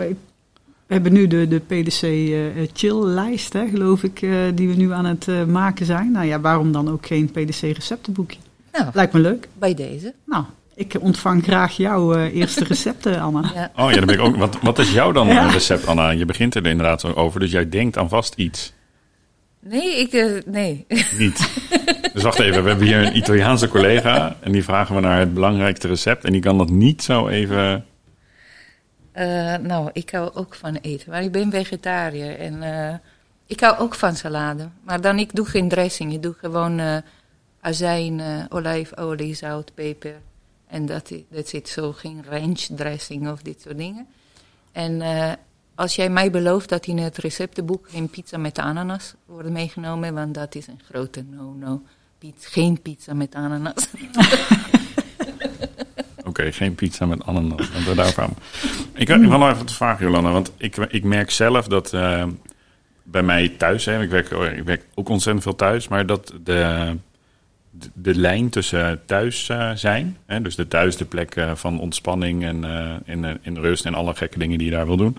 we, 0.91 0.97
hebben 0.97 1.13
nu 1.13 1.27
de, 1.27 1.47
de 1.47 1.60
PDC 1.60 2.01
uh, 2.01 2.67
chill-lijst, 2.73 3.54
hè, 3.54 3.67
geloof 3.67 4.04
ik, 4.04 4.21
uh, 4.21 4.36
die 4.56 4.67
we 4.67 4.75
nu 4.75 4.91
aan 4.91 5.06
het 5.06 5.27
uh, 5.27 5.43
maken 5.43 5.86
zijn. 5.86 6.12
Nou 6.12 6.25
ja, 6.25 6.39
waarom 6.39 6.71
dan 6.71 6.89
ook 6.89 7.06
geen 7.06 7.32
PDC-receptenboekje? 7.32 8.39
Nou, 8.71 8.86
Lijkt 8.93 9.13
me 9.13 9.19
leuk. 9.19 9.47
Bij 9.60 9.73
deze. 9.73 10.13
Nou, 10.25 10.43
ik 10.75 10.95
ontvang 10.99 11.43
graag 11.43 11.77
jouw 11.77 12.15
eerste 12.15 12.63
recepten, 12.63 13.19
Anna. 13.19 13.51
Ja. 13.56 13.71
Oh 13.75 13.89
ja, 13.89 13.97
dan 13.97 14.06
ben 14.06 14.15
ik 14.15 14.21
ook. 14.21 14.36
Wat, 14.36 14.58
wat 14.62 14.80
is 14.80 14.91
jouw 14.91 15.12
dan 15.12 15.27
ja. 15.27 15.49
recept, 15.49 15.88
Anna? 15.88 16.10
Je 16.10 16.25
begint 16.25 16.56
er 16.56 16.65
inderdaad 16.65 17.01
zo 17.01 17.12
over, 17.12 17.39
dus 17.39 17.51
jij 17.51 17.69
denkt 17.69 17.97
aan 17.97 18.10
vast 18.10 18.34
iets. 18.36 18.73
Nee, 19.60 19.99
ik, 19.99 20.13
uh, 20.13 20.41
nee. 20.45 20.86
Niet. 21.17 21.49
Dus 22.13 22.23
wacht 22.23 22.39
even, 22.39 22.63
we 22.63 22.69
hebben 22.69 22.88
hier 22.88 23.06
een 23.06 23.17
Italiaanse 23.17 23.67
collega 23.67 24.36
en 24.39 24.51
die 24.51 24.63
vragen 24.63 24.95
we 24.95 25.01
naar 25.01 25.19
het 25.19 25.34
belangrijkste 25.34 25.88
recept 25.88 26.23
en 26.23 26.32
die 26.32 26.41
kan 26.41 26.58
dat 26.58 26.69
niet 26.69 27.04
zo 27.04 27.27
even. 27.27 27.86
Uh, 29.17 29.56
nou, 29.56 29.89
ik 29.93 30.10
hou 30.10 30.34
ook 30.34 30.56
van 30.56 30.76
eten, 30.76 31.10
maar 31.10 31.24
ik 31.24 31.32
ben 31.32 31.52
vegetariër 31.52 32.39
en 32.39 32.54
uh, 32.54 32.95
ik 33.45 33.60
hou 33.60 33.78
ook 33.78 33.95
van 33.95 34.15
salade. 34.15 34.69
Maar 34.84 35.02
dan, 35.02 35.19
ik 35.19 35.36
doe 35.36 35.45
geen 35.45 35.69
dressing, 35.69 36.13
ik 36.13 36.24
doe 36.24 36.34
gewoon 36.34 36.80
uh, 36.80 36.97
azijn, 37.60 38.47
olijfolie, 38.50 39.36
zout, 39.36 39.74
peper. 39.74 40.15
En 40.67 40.86
dat, 40.86 41.12
dat 41.30 41.47
zit 41.47 41.69
zo, 41.69 41.91
geen 41.91 42.24
ranch 42.30 42.60
dressing 42.60 43.30
of 43.30 43.41
dit 43.41 43.62
soort 43.62 43.78
dingen. 43.78 44.08
En 44.71 45.02
als 45.76 45.95
jij 45.95 46.10
mij 46.10 46.32
belooft 46.32 46.69
dat 46.69 46.86
in 46.86 46.97
het 46.97 47.17
receptenboek 47.17 47.89
geen 47.89 48.10
pizza 48.10 48.38
met 48.38 48.60
ananas 48.60 49.13
wordt 49.26 49.50
meegenomen, 49.50 50.13
want 50.13 50.34
dat 50.34 50.56
is 50.56 50.67
een 50.67 50.82
grote 50.88 51.24
no-no. 51.30 51.82
Geen 52.39 52.82
pizza 52.82 53.13
met 53.13 53.36
ananas. 53.36 53.88
Oké, 56.24 56.52
geen 56.52 56.76
pizza 56.76 57.06
met 57.06 57.24
ananas. 57.24 57.69
En 57.71 57.95
daarvan. 57.95 58.34
Ik, 59.02 59.08
wil 59.08 59.38
nog 59.38 59.52
even 59.52 59.66
te 59.66 59.74
vragen, 59.74 60.06
Jolanda, 60.06 60.32
want 60.32 60.52
ik, 60.58 60.78
ik 60.78 61.04
merk 61.04 61.32
zelf 61.32 61.68
dat 61.68 61.94
uh, 61.94 62.26
bij 63.04 63.24
mij 63.24 63.50
thuis, 63.50 63.86
hè, 63.86 64.02
ik, 64.02 64.10
werk, 64.10 64.30
ik 64.30 64.64
werk 64.64 64.86
ook 64.94 65.10
ontzettend 65.10 65.44
veel 65.44 65.56
thuis, 65.56 65.88
maar 65.88 66.06
dat 66.06 66.34
de, 66.44 66.96
de, 67.94 68.16
lijn 68.16 68.50
tussen 68.50 69.02
thuis 69.06 69.50
uh, 69.50 69.72
zijn, 69.76 70.18
hè, 70.26 70.42
dus 70.42 70.56
de 70.56 70.68
thuis 70.68 70.98
de 70.98 71.06
plek 71.06 71.36
uh, 71.36 71.56
van 71.56 71.80
ontspanning 71.80 72.44
en 72.44 72.64
in, 73.06 73.40
in 73.42 73.58
rust 73.58 73.86
en 73.86 73.94
alle 73.94 74.16
gekke 74.16 74.40
dingen 74.40 74.58
die 74.58 74.70
je 74.70 74.76
daar 74.76 74.88
wil 74.88 74.98
doen, 74.98 75.18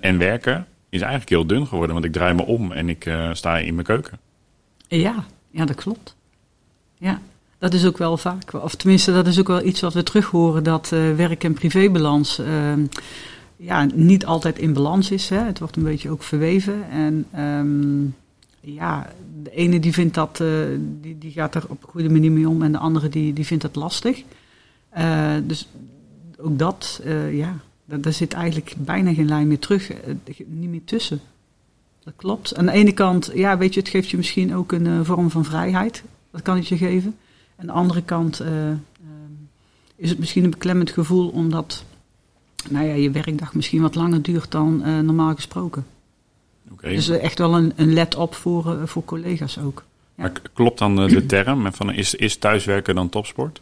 en 0.00 0.18
werken, 0.18 0.66
is 0.88 1.00
eigenlijk 1.00 1.30
heel 1.30 1.46
dun 1.46 1.66
geworden, 1.66 1.94
want 1.94 2.06
ik 2.06 2.12
draai 2.12 2.34
me 2.34 2.44
om 2.44 2.72
en 2.72 2.88
ik 2.88 3.10
sta 3.32 3.58
in 3.58 3.74
mijn 3.74 3.86
keuken. 3.86 4.18
Ja, 4.88 5.24
ja, 5.50 5.64
dat 5.64 5.76
klopt. 5.76 6.16
Ja. 6.98 7.20
Dat 7.66 7.74
is 7.74 7.86
ook 7.86 7.98
wel 7.98 8.16
vaak, 8.16 8.52
of 8.52 8.74
tenminste, 8.74 9.12
dat 9.12 9.26
is 9.26 9.38
ook 9.38 9.46
wel 9.46 9.64
iets 9.64 9.80
wat 9.80 9.94
we 9.94 10.02
terug 10.02 10.26
horen: 10.26 10.62
dat 10.64 10.90
uh, 10.94 11.14
werk- 11.14 11.44
en 11.44 11.54
privébalans 11.54 12.38
uh, 12.38 12.72
ja, 13.56 13.86
niet 13.94 14.26
altijd 14.26 14.58
in 14.58 14.72
balans 14.72 15.10
is. 15.10 15.28
Hè. 15.28 15.38
Het 15.38 15.58
wordt 15.58 15.76
een 15.76 15.82
beetje 15.82 16.10
ook 16.10 16.22
verweven. 16.22 16.90
En 16.90 17.26
um, 17.38 18.14
ja, 18.60 19.10
de 19.42 19.50
ene 19.50 19.80
die 19.80 19.92
vindt 19.92 20.14
dat, 20.14 20.40
uh, 20.42 20.48
die, 21.00 21.18
die 21.18 21.30
gaat 21.30 21.54
er 21.54 21.64
op 21.68 21.82
een 21.82 21.88
goede 21.88 22.10
manier 22.10 22.32
mee 22.32 22.48
om, 22.48 22.62
en 22.62 22.72
de 22.72 22.78
andere 22.78 23.08
die, 23.08 23.32
die 23.32 23.46
vindt 23.46 23.62
dat 23.62 23.76
lastig. 23.76 24.22
dus 25.42 25.68
ook 26.38 26.58
dat, 26.58 27.00
ja, 27.30 27.56
daar 27.84 28.12
zit 28.12 28.32
eigenlijk 28.32 28.74
bijna 28.78 29.14
geen 29.14 29.28
lijn 29.28 29.46
meer 29.46 29.58
terug, 29.58 29.92
niet 30.46 30.70
meer 30.70 30.84
tussen. 30.84 31.20
Dat 32.04 32.14
klopt. 32.16 32.56
Aan 32.56 32.66
de 32.66 32.72
ene 32.72 32.92
kant, 32.92 33.30
ja, 33.34 33.58
weet 33.58 33.74
je, 33.74 33.80
het 33.80 33.88
geeft 33.88 34.10
je 34.10 34.16
misschien 34.16 34.54
ook 34.54 34.72
een 34.72 35.04
vorm 35.04 35.30
van 35.30 35.44
vrijheid. 35.44 36.02
Dat 36.30 36.42
kan 36.42 36.56
het 36.56 36.68
je 36.68 36.76
geven. 36.76 37.16
Aan 37.56 37.66
de 37.66 37.72
andere 37.72 38.02
kant 38.02 38.40
uh, 38.40 38.48
uh, 38.48 38.76
is 39.96 40.08
het 40.08 40.18
misschien 40.18 40.44
een 40.44 40.50
beklemmend 40.50 40.90
gevoel 40.90 41.28
omdat 41.28 41.84
nou 42.70 42.86
ja, 42.86 42.94
je 42.94 43.10
werkdag 43.10 43.54
misschien 43.54 43.82
wat 43.82 43.94
langer 43.94 44.22
duurt 44.22 44.50
dan 44.50 44.82
uh, 44.86 44.98
normaal 44.98 45.34
gesproken. 45.34 45.86
Okay. 46.70 46.94
Dus 46.94 47.08
echt 47.08 47.38
wel 47.38 47.56
een, 47.56 47.72
een 47.76 47.92
let 47.92 48.14
op 48.14 48.34
voor, 48.34 48.88
voor 48.88 49.04
collega's 49.04 49.58
ook. 49.58 49.84
Ja. 50.14 50.22
Maar 50.22 50.32
klopt 50.52 50.78
dan 50.78 50.96
de 50.96 51.26
term 51.26 51.72
van 51.72 51.92
is, 51.92 52.14
is 52.14 52.36
thuiswerken 52.36 52.94
dan 52.94 53.08
topsport? 53.08 53.60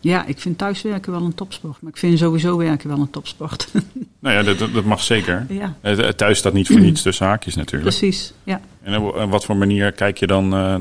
Ja, 0.00 0.26
ik 0.26 0.38
vind 0.38 0.58
thuiswerken 0.58 1.12
wel 1.12 1.22
een 1.22 1.34
topsport. 1.34 1.76
Maar 1.80 1.90
ik 1.90 1.96
vind 1.96 2.18
sowieso 2.18 2.56
werken 2.56 2.88
wel 2.88 2.98
een 2.98 3.10
topsport. 3.10 3.68
Nou 4.22 4.34
ja, 4.34 4.54
dat, 4.54 4.72
dat 4.72 4.84
mag 4.84 5.02
zeker. 5.02 5.46
Ja. 5.48 5.76
Thuis 6.16 6.38
staat 6.38 6.52
niet 6.52 6.66
voor 6.66 6.80
niets 6.80 7.02
tussen 7.02 7.26
haakjes 7.26 7.54
natuurlijk. 7.54 7.96
Precies, 7.96 8.32
ja. 8.44 8.60
En 8.82 9.00
op 9.00 9.30
wat 9.30 9.44
voor 9.44 9.56
manier 9.56 9.92
kijk 9.92 10.18
je 10.18 10.26
dan 10.26 10.54
uh, 10.54 10.74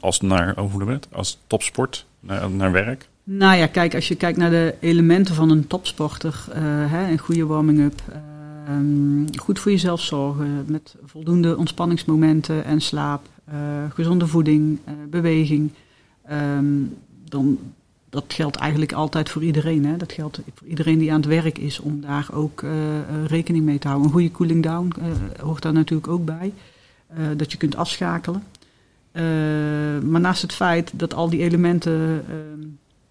als, 0.00 0.20
naar, 0.20 0.58
oh, 0.58 0.72
hoe 0.72 0.90
het, 0.90 1.08
als 1.12 1.38
topsport 1.46 2.06
naar, 2.20 2.50
naar 2.50 2.72
werk? 2.72 3.08
Nou 3.24 3.56
ja, 3.56 3.66
kijk, 3.66 3.94
als 3.94 4.08
je 4.08 4.14
kijkt 4.14 4.38
naar 4.38 4.50
de 4.50 4.74
elementen 4.80 5.34
van 5.34 5.50
een 5.50 5.66
topsporter. 5.66 6.44
Uh, 6.48 6.54
hè, 6.90 7.10
een 7.10 7.18
goede 7.18 7.46
warming-up. 7.46 8.02
Uh, 8.08 9.26
goed 9.36 9.58
voor 9.58 9.70
jezelf 9.70 10.00
zorgen. 10.00 10.64
Met 10.66 10.96
voldoende 11.04 11.56
ontspanningsmomenten 11.56 12.64
en 12.64 12.80
slaap. 12.80 13.28
gezonde 13.94 14.26
voeding, 14.26 14.78
beweging. 15.10 15.70
Um, 16.30 16.96
dan, 17.28 17.58
dat 18.10 18.24
geldt 18.28 18.56
eigenlijk 18.56 18.92
altijd 18.92 19.28
voor 19.28 19.44
iedereen. 19.44 19.84
Hè? 19.84 19.96
Dat 19.96 20.12
geldt 20.12 20.40
voor 20.54 20.66
iedereen 20.66 20.98
die 20.98 21.12
aan 21.12 21.20
het 21.20 21.28
werk 21.28 21.58
is 21.58 21.80
om 21.80 22.00
daar 22.00 22.28
ook 22.32 22.62
uh, 22.62 22.70
rekening 23.26 23.64
mee 23.64 23.78
te 23.78 23.86
houden. 23.86 24.06
Een 24.06 24.14
goede 24.14 24.30
cooling 24.30 24.62
down 24.62 24.92
uh, 24.98 25.04
hoort 25.40 25.62
daar 25.62 25.72
natuurlijk 25.72 26.08
ook 26.08 26.24
bij. 26.24 26.52
Uh, 27.18 27.26
dat 27.36 27.52
je 27.52 27.58
kunt 27.58 27.76
afschakelen. 27.76 28.42
Maar 30.10 30.20
naast 30.20 30.42
het 30.42 30.52
feit 30.52 30.92
dat 30.94 31.14
al 31.14 31.28
die 31.28 31.40
elementen, 31.40 32.24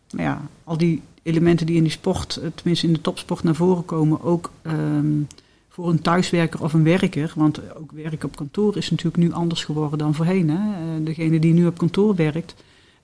nou 0.10 0.24
ja, 0.24 0.41
al 0.63 0.78
die 0.78 1.02
elementen 1.24 1.65
die 1.65 1.76
in 1.76 1.84
die 1.84 1.91
sport, 1.91 2.39
tenminste 2.56 2.88
in 2.88 2.94
de 2.94 3.02
topsport 3.02 3.44
naar 3.44 3.56
voren 3.56 3.86
komen, 3.86 4.22
ook 4.22 4.52
um, 4.63 5.28
voor 5.70 5.89
een 5.89 6.02
thuiswerker 6.02 6.62
of 6.62 6.74
een 6.74 6.84
werker. 6.84 7.34
Want 7.36 7.76
ook 7.76 7.91
werken 7.91 8.28
op 8.28 8.36
kantoor 8.36 8.78
is 8.78 8.89
natuurlijk 8.89 9.18
nu 9.18 9.32
anders 9.32 9.63
geworden 9.63 9.98
dan 9.98 10.13
voorheen. 10.13 10.50
Hè? 10.50 11.04
degene 11.04 11.39
die 11.39 11.54
nu 11.54 11.68
op 11.68 11.78
kantoor 11.78 12.15
werkt, 12.15 12.56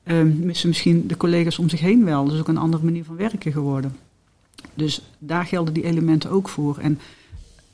um, 0.03 0.39
missen 0.39 0.67
misschien 0.67 1.07
de 1.07 1.17
collega's 1.17 1.59
om 1.59 1.69
zich 1.69 1.79
heen 1.79 2.05
wel. 2.05 2.25
Dus 2.25 2.39
ook 2.39 2.47
een 2.47 2.57
andere 2.57 2.83
manier 2.83 3.03
van 3.03 3.15
werken 3.15 3.51
geworden. 3.51 3.95
Dus 4.73 5.01
daar 5.19 5.45
gelden 5.45 5.73
die 5.73 5.83
elementen 5.83 6.29
ook 6.29 6.49
voor. 6.49 6.77
En 6.77 6.99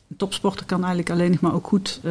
een 0.10 0.18
topsporter 0.18 0.66
kan 0.66 0.80
eigenlijk 0.80 1.10
alleen 1.10 1.32
nog 1.32 1.40
maar 1.40 1.54
ook 1.54 1.68
goed 1.68 2.02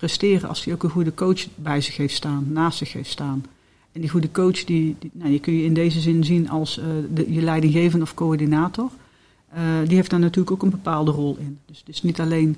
presteren 0.00 0.48
als 0.48 0.64
hij 0.64 0.74
ook 0.74 0.82
een 0.82 0.90
goede 0.90 1.14
coach 1.14 1.46
bij 1.54 1.80
zich 1.80 1.96
heeft 1.96 2.14
staan, 2.14 2.46
naast 2.52 2.78
zich 2.78 2.92
heeft 2.92 3.10
staan. 3.10 3.44
En 3.92 4.00
die 4.00 4.10
goede 4.10 4.30
coach, 4.30 4.64
die, 4.64 4.96
die 4.98 5.10
nou, 5.12 5.30
je 5.30 5.38
kun 5.38 5.52
je 5.52 5.64
in 5.64 5.74
deze 5.74 6.00
zin 6.00 6.24
zien 6.24 6.50
als 6.50 6.78
uh, 6.78 6.84
de, 7.14 7.32
je 7.32 7.42
leidinggevende 7.42 8.04
of 8.04 8.14
coördinator. 8.14 8.90
Uh, 9.56 9.60
die 9.86 9.96
heeft 9.96 10.10
daar 10.10 10.20
natuurlijk 10.20 10.50
ook 10.50 10.62
een 10.62 10.70
bepaalde 10.70 11.10
rol 11.10 11.36
in. 11.38 11.58
Dus 11.66 11.78
het 11.78 11.88
is 11.88 12.02
niet 12.02 12.20
alleen 12.20 12.56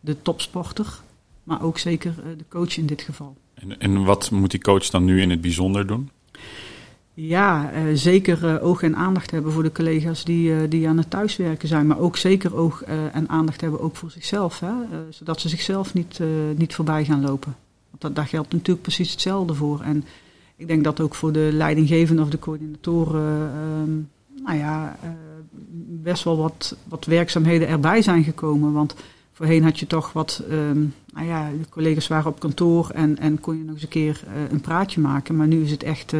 de 0.00 0.22
topsporter, 0.22 1.00
maar 1.44 1.62
ook 1.62 1.78
zeker 1.78 2.14
de 2.36 2.44
coach 2.48 2.76
in 2.76 2.86
dit 2.86 3.02
geval. 3.02 3.36
En, 3.54 3.80
en 3.80 4.04
wat 4.04 4.30
moet 4.30 4.50
die 4.50 4.60
coach 4.60 4.90
dan 4.90 5.04
nu 5.04 5.20
in 5.20 5.30
het 5.30 5.40
bijzonder 5.40 5.86
doen? 5.86 6.10
Ja, 7.20 7.72
uh, 7.72 7.80
zeker 7.94 8.44
uh, 8.44 8.64
oog 8.64 8.82
en 8.82 8.96
aandacht 8.96 9.30
hebben 9.30 9.52
voor 9.52 9.62
de 9.62 9.72
collega's 9.72 10.24
die, 10.24 10.50
uh, 10.50 10.56
die 10.68 10.88
aan 10.88 10.96
het 10.96 11.10
thuiswerken 11.10 11.68
zijn. 11.68 11.86
Maar 11.86 11.98
ook 11.98 12.16
zeker 12.16 12.56
oog 12.56 12.82
en 13.12 13.28
aandacht 13.28 13.60
hebben 13.60 13.80
ook 13.80 13.96
voor 13.96 14.10
zichzelf. 14.10 14.60
Hè? 14.60 14.72
zodat 15.10 15.40
ze 15.40 15.48
zichzelf 15.48 15.94
niet, 15.94 16.20
niet 16.56 16.74
voorbij 16.74 17.04
gaan 17.04 17.20
lopen. 17.20 17.56
Want 17.90 18.02
dat, 18.02 18.14
daar 18.14 18.26
geldt 18.26 18.52
natuurlijk 18.52 18.82
precies 18.82 19.10
hetzelfde 19.10 19.54
voor. 19.54 19.80
En 19.80 20.04
ik 20.56 20.66
denk 20.66 20.84
dat 20.84 21.00
ook 21.00 21.14
voor 21.14 21.32
de 21.32 21.50
leidinggevenden 21.52 22.24
of 22.24 22.30
de 22.30 22.38
coördinatoren... 22.38 23.50
Ehm, 23.50 23.90
nou 24.44 24.58
ja, 24.58 24.98
best 26.02 26.24
wel 26.24 26.36
wat, 26.36 26.76
wat 26.84 27.04
werkzaamheden 27.04 27.68
erbij 27.68 28.02
zijn 28.02 28.24
gekomen. 28.24 28.72
Want 28.72 28.94
Voorheen 29.32 29.64
had 29.64 29.78
je 29.78 29.86
toch 29.86 30.12
wat, 30.12 30.42
um, 30.50 30.94
nou 31.12 31.26
ja, 31.26 31.50
de 31.50 31.68
collega's 31.68 32.08
waren 32.08 32.30
op 32.30 32.40
kantoor 32.40 32.90
en, 32.90 33.18
en 33.18 33.40
kon 33.40 33.56
je 33.56 33.64
nog 33.64 33.74
eens 33.74 33.82
een 33.82 33.88
keer 33.88 34.22
een 34.50 34.60
praatje 34.60 35.00
maken. 35.00 35.36
Maar 35.36 35.46
nu 35.46 35.62
is 35.62 35.70
het 35.70 35.82
echt 35.82 36.14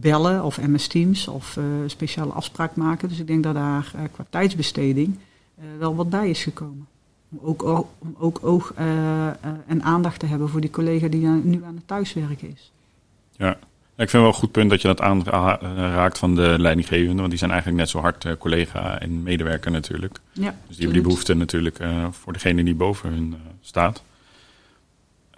bellen 0.00 0.44
of 0.44 0.60
MS 0.60 0.86
Teams 0.86 1.28
of 1.28 1.56
uh, 1.56 1.64
speciale 1.86 2.32
afspraak 2.32 2.76
maken. 2.76 3.08
Dus 3.08 3.18
ik 3.18 3.26
denk 3.26 3.42
dat 3.42 3.54
daar 3.54 3.94
qua 4.12 4.26
tijdsbesteding 4.30 5.18
wel 5.78 5.94
wat 5.94 6.10
bij 6.10 6.30
is 6.30 6.42
gekomen. 6.42 6.86
Om 7.28 7.38
ook, 7.42 7.86
om 7.98 8.14
ook 8.18 8.38
oog 8.42 8.72
en 9.66 9.82
aandacht 9.82 10.18
te 10.18 10.26
hebben 10.26 10.48
voor 10.48 10.60
die 10.60 10.70
collega 10.70 11.08
die 11.08 11.26
nu 11.26 11.64
aan 11.64 11.74
het 11.74 11.86
thuiswerken 11.86 12.52
is. 12.52 12.72
Ja, 13.36 13.50
ik 13.96 14.10
vind 14.10 14.12
wel 14.12 14.26
een 14.26 14.32
goed 14.32 14.52
punt 14.52 14.70
dat 14.70 14.82
je 14.82 14.88
dat 14.88 15.00
aanraakt 15.00 16.18
van 16.18 16.34
de 16.34 16.54
leidinggevende. 16.58 17.16
Want 17.16 17.28
die 17.28 17.38
zijn 17.38 17.50
eigenlijk 17.50 17.80
net 17.80 17.90
zo 17.90 18.00
hard 18.00 18.38
collega 18.38 19.00
en 19.00 19.22
medewerker 19.22 19.70
natuurlijk. 19.70 20.18
Ja, 20.32 20.54
dus 20.66 20.76
die 20.76 20.84
hebben 20.84 20.92
die 20.92 21.02
behoefte 21.02 21.34
natuurlijk 21.34 21.78
voor 22.10 22.32
degene 22.32 22.64
die 22.64 22.74
boven 22.74 23.10
hun 23.10 23.34
staat. 23.60 24.02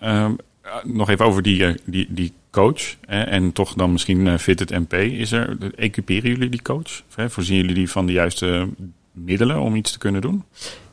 Um, 0.02 0.36
nog 0.84 1.08
even 1.10 1.24
over 1.24 1.42
die, 1.42 1.74
die, 1.84 2.06
die 2.10 2.32
coach. 2.50 2.96
en 3.06 3.52
toch 3.52 3.74
dan 3.74 3.92
misschien 3.92 4.38
Fitted 4.38 4.70
MP. 4.70 4.92
Is 4.92 5.32
er, 5.32 5.56
equiperen 5.74 6.30
jullie 6.30 6.48
die 6.48 6.62
coach? 6.62 7.02
voorzien 7.08 7.56
jullie 7.56 7.74
die 7.74 7.90
van 7.90 8.06
de 8.06 8.12
juiste 8.12 8.68
middelen 9.12 9.60
om 9.60 9.74
iets 9.74 9.92
te 9.92 9.98
kunnen 9.98 10.20
doen? 10.20 10.44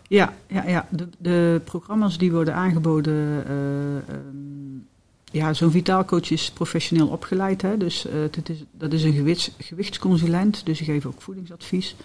Ja, 0.07 0.33
ja, 0.47 0.67
ja. 0.67 0.88
De, 0.89 1.07
de 1.17 1.62
programma's 1.63 2.17
die 2.17 2.31
worden 2.31 2.53
aangeboden... 2.53 3.45
Um, 3.51 4.88
ja, 5.33 5.53
zo'n 5.53 5.71
vitaalcoach 5.71 6.31
is 6.31 6.51
professioneel 6.51 7.07
opgeleid. 7.07 7.62
Hè? 7.62 7.77
Dus 7.77 8.05
uh, 8.05 8.23
is, 8.23 8.63
dat 8.71 8.93
is 8.93 9.03
een 9.03 9.13
gewichts, 9.13 9.51
gewichtsconsulent, 9.57 10.65
dus 10.65 10.79
ik 10.79 10.86
geef 10.86 11.05
ook 11.05 11.21
voedingsadvies. 11.21 11.95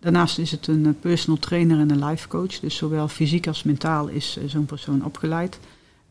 Daarnaast 0.00 0.38
is 0.38 0.50
het 0.50 0.66
een 0.66 0.96
personal 1.00 1.38
trainer 1.38 1.78
en 1.78 1.90
een 1.90 2.04
life 2.04 2.28
coach. 2.28 2.60
Dus 2.60 2.76
zowel 2.76 3.08
fysiek 3.08 3.46
als 3.46 3.62
mentaal 3.62 4.08
is 4.08 4.38
uh, 4.38 4.48
zo'n 4.48 4.64
persoon 4.64 5.04
opgeleid. 5.04 5.58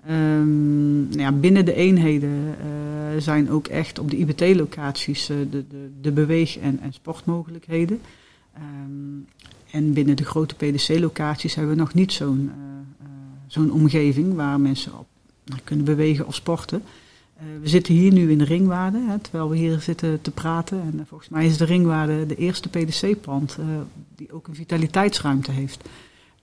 Nou 0.06 1.20
ja, 1.20 1.32
binnen 1.32 1.66
de 1.66 1.74
eenheden 1.74 2.30
uh, 2.30 2.56
zijn 3.18 3.50
ook 3.50 3.68
echt 3.68 4.00
op 4.00 4.10
de 4.10 4.18
IBT-locaties 4.18 5.26
de, 5.26 5.48
de, 5.50 5.90
de 6.02 6.12
beweeg- 6.12 6.58
en, 6.58 6.80
en 6.80 6.94
sportmogelijkheden. 6.94 8.02
Um, 8.58 9.26
en 9.72 9.94
binnen 9.94 10.16
de 10.16 10.26
grote 10.26 10.56
PDC-locaties 10.56 11.56
hebben 11.56 11.76
we 11.76 11.82
nog 11.82 11.94
niet 11.94 12.12
zo'n 12.12 12.52
zo'n 13.48 13.72
omgeving 13.72 14.36
waar 14.36 14.60
mensen 14.60 15.00
op 15.00 15.08
kunnen 15.64 15.86
bewegen 15.86 16.28
of 16.28 16.36
sporten. 16.36 16.82
We 17.62 17.70
zitten 17.70 17.94
hier 17.94 18.14
nu 18.14 18.32
in 18.32 18.38
de 18.38 18.44
ringwaarde, 18.44 19.00
hè, 19.08 19.20
terwijl 19.20 19.50
we 19.50 19.58
hier 19.58 19.80
zitten 19.80 20.22
te 20.22 20.32
praten. 20.32 20.82
En 20.82 21.06
volgens 21.08 21.30
mij 21.30 21.46
is 21.46 21.58
de 21.58 21.66
ringwaarde 21.66 22.26
de 22.26 22.36
eerste 22.36 22.70
PDC-pand 22.70 23.58
die 24.16 24.32
ook 24.32 24.48
een 24.48 24.56
vitaliteitsruimte 24.56 25.52
heeft. 25.52 25.90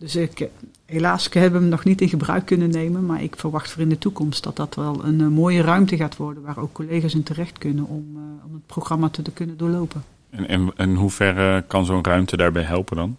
Dus 0.01 0.17
ik, 0.17 0.49
helaas 0.85 1.29
hebben 1.33 1.53
we 1.53 1.59
hem 1.59 1.69
nog 1.69 1.85
niet 1.85 2.01
in 2.01 2.09
gebruik 2.09 2.47
kunnen 2.47 2.71
nemen, 2.71 3.07
maar 3.07 3.23
ik 3.23 3.37
verwacht 3.37 3.71
voor 3.71 3.83
in 3.83 3.89
de 3.89 3.99
toekomst 3.99 4.43
dat 4.43 4.57
dat 4.57 4.75
wel 4.75 5.05
een 5.05 5.33
mooie 5.33 5.63
ruimte 5.63 5.97
gaat 5.97 6.17
worden 6.17 6.43
waar 6.43 6.59
ook 6.59 6.73
collega's 6.73 7.15
in 7.15 7.23
terecht 7.23 7.59
kunnen 7.59 7.87
om, 7.87 8.05
om 8.47 8.55
het 8.55 8.67
programma 8.67 9.09
te, 9.09 9.23
te 9.23 9.31
kunnen 9.31 9.57
doorlopen. 9.57 10.05
En, 10.31 10.49
en, 10.49 10.73
en 10.77 10.95
hoe 10.95 11.11
ver 11.11 11.63
kan 11.63 11.85
zo'n 11.85 12.05
ruimte 12.05 12.37
daarbij 12.37 12.63
helpen 12.63 12.97
dan? 12.97 13.17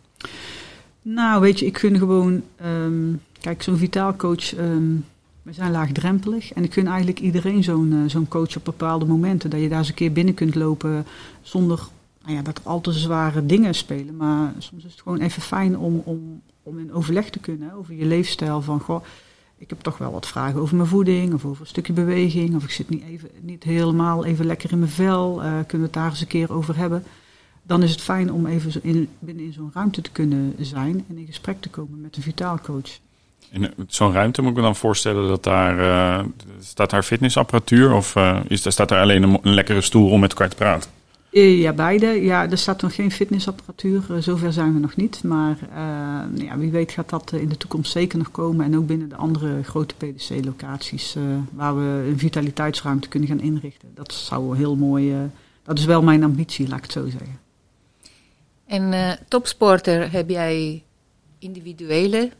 Nou, 1.02 1.42
weet 1.42 1.60
je, 1.60 1.66
ik 1.66 1.78
gun 1.78 1.98
gewoon, 1.98 2.42
um, 2.66 3.22
kijk, 3.40 3.62
zo'n 3.62 3.78
vitaalcoach 3.78 4.58
um, 4.58 5.06
we 5.42 5.54
zijn 5.54 5.72
laagdrempelig 5.72 6.54
en 6.54 6.64
ik 6.64 6.74
gun 6.74 6.88
eigenlijk 6.88 7.20
iedereen 7.20 7.64
zo'n 7.64 7.92
uh, 7.92 8.10
zo'n 8.10 8.28
coach 8.28 8.58
op 8.58 8.66
bepaalde 8.66 9.06
momenten. 9.06 9.50
Dat 9.50 9.62
je 9.62 9.70
daar 9.70 9.78
eens 9.78 9.88
een 9.88 9.94
keer 9.94 10.12
binnen 10.12 10.34
kunt 10.34 10.56
lopen 10.56 11.06
zonder 11.42 11.80
nou 12.24 12.36
ja, 12.36 12.42
dat 12.42 12.58
er 12.58 12.64
al 12.64 12.82
te 12.82 12.92
zware 12.92 13.46
dingen 13.46 13.76
spelen. 13.76 14.16
Maar 14.16 14.54
soms 14.58 14.86
is 14.86 14.92
het 14.92 15.02
gewoon 15.02 15.20
even 15.20 15.42
fijn 15.42 15.78
om, 15.78 16.02
om, 16.06 16.42
om 16.64 16.80
in 16.80 16.94
overleg 16.94 17.30
te 17.30 17.40
kunnen 17.40 17.74
over 17.74 17.94
je 17.94 18.06
leefstijl. 18.06 18.62
Van 18.62 18.80
goh, 18.80 19.04
ik 19.58 19.70
heb 19.70 19.80
toch 19.80 19.98
wel 19.98 20.12
wat 20.12 20.28
vragen 20.28 20.60
over 20.60 20.76
mijn 20.76 20.88
voeding 20.90 21.34
of 21.34 21.46
over 21.46 21.62
een 21.62 21.68
stukje 21.68 21.94
beweging. 21.94 22.56
Of 22.56 22.64
ik 22.64 22.72
zit 22.72 22.90
niet, 22.90 23.04
even, 23.04 23.30
niet 23.40 23.64
helemaal 23.64 24.26
even 24.26 24.46
lekker 24.46 24.72
in 24.72 24.80
mijn 24.80 24.92
vel. 24.92 25.36
Uh, 25.36 25.44
kunnen 25.44 25.68
we 25.68 25.84
het 25.84 25.94
daar 25.94 26.10
eens 26.10 26.22
een 26.22 26.28
keer 26.28 26.54
over 26.54 26.78
hebben. 26.78 27.04
Dan 27.64 27.84
is 27.84 27.92
het 27.92 28.02
fijn 28.02 28.32
om 28.32 28.46
even 28.46 28.84
in, 28.84 29.10
binnen 29.20 29.46
in 29.46 29.54
zo'n 29.54 29.72
ruimte 29.74 30.02
te 30.02 30.12
kunnen 30.12 30.56
zijn 30.60 31.06
en 31.10 31.18
in 31.18 31.26
gesprek 31.26 31.62
te 31.62 31.70
komen 31.70 32.02
met 32.02 32.16
een 32.16 32.24
vitaalcoach. 32.24 33.00
In 33.52 33.74
zo'n 33.88 34.14
ruimte 34.14 34.42
moet 34.42 34.52
ik 34.52 34.58
me 34.58 34.62
dan 34.62 34.76
voorstellen 34.76 35.28
dat 35.28 35.44
daar 35.44 35.80
uh, 35.80 36.26
staat 36.60 36.90
daar 36.90 37.04
fitnessapparatuur 37.04 37.94
of 37.94 38.16
uh, 38.16 38.40
is, 38.48 38.72
staat 38.72 38.90
daar 38.90 39.02
alleen 39.02 39.24
een, 39.24 39.40
een, 39.42 39.54
lekkere 39.54 39.82
stoel 39.82 40.10
om 40.10 40.20
met 40.20 40.32
elkaar 40.32 40.50
te 40.50 40.56
praten? 40.56 40.90
Ja, 41.32 41.74
beide. 41.74 42.08
Ja, 42.08 42.50
er 42.50 42.58
staat 42.58 42.82
nog 42.82 42.96
geen 42.96 43.12
fitnessapparatuur. 43.12 44.04
Uh, 44.12 44.18
zover 44.18 44.54
zijn 44.54 44.74
we 44.74 44.80
nog 44.80 44.96
niet. 44.96 45.24
Maar 45.24 45.58
ja, 46.36 46.58
wie 46.58 46.72
weet 46.72 46.92
gaat 46.92 47.10
dat 47.10 47.32
in 47.32 47.50
de 47.50 47.58
toekomst 47.58 47.92
zeker 47.92 48.18
nog 48.18 48.32
komen. 48.32 48.66
En 48.66 48.78
ook 48.78 48.88
binnen 48.88 49.10
de 49.10 49.16
andere 49.16 49.64
grote 49.64 49.96
PDC-locaties 49.96 51.16
waar 51.52 51.76
we 51.76 52.08
een 52.10 52.20
vitaliteitsruimte 52.20 53.08
kunnen 53.08 53.30
gaan 53.30 53.40
inrichten. 53.40 53.92
Dat 53.94 54.14
zou 54.14 54.58
heel 54.58 54.76
mooi. 54.76 55.16
dat 55.64 55.78
is 55.78 55.86
wel 55.86 56.04
mijn 56.04 56.24
ambitie, 56.24 56.68
laat 56.68 56.78
ik 56.78 56.84
het 56.84 56.92
zo 56.92 57.10
zeggen. 57.10 57.40
En 58.66 59.18
topsporter 59.28 60.12
heb 60.12 60.30
jij 60.30 60.84
individuele 61.40 62.32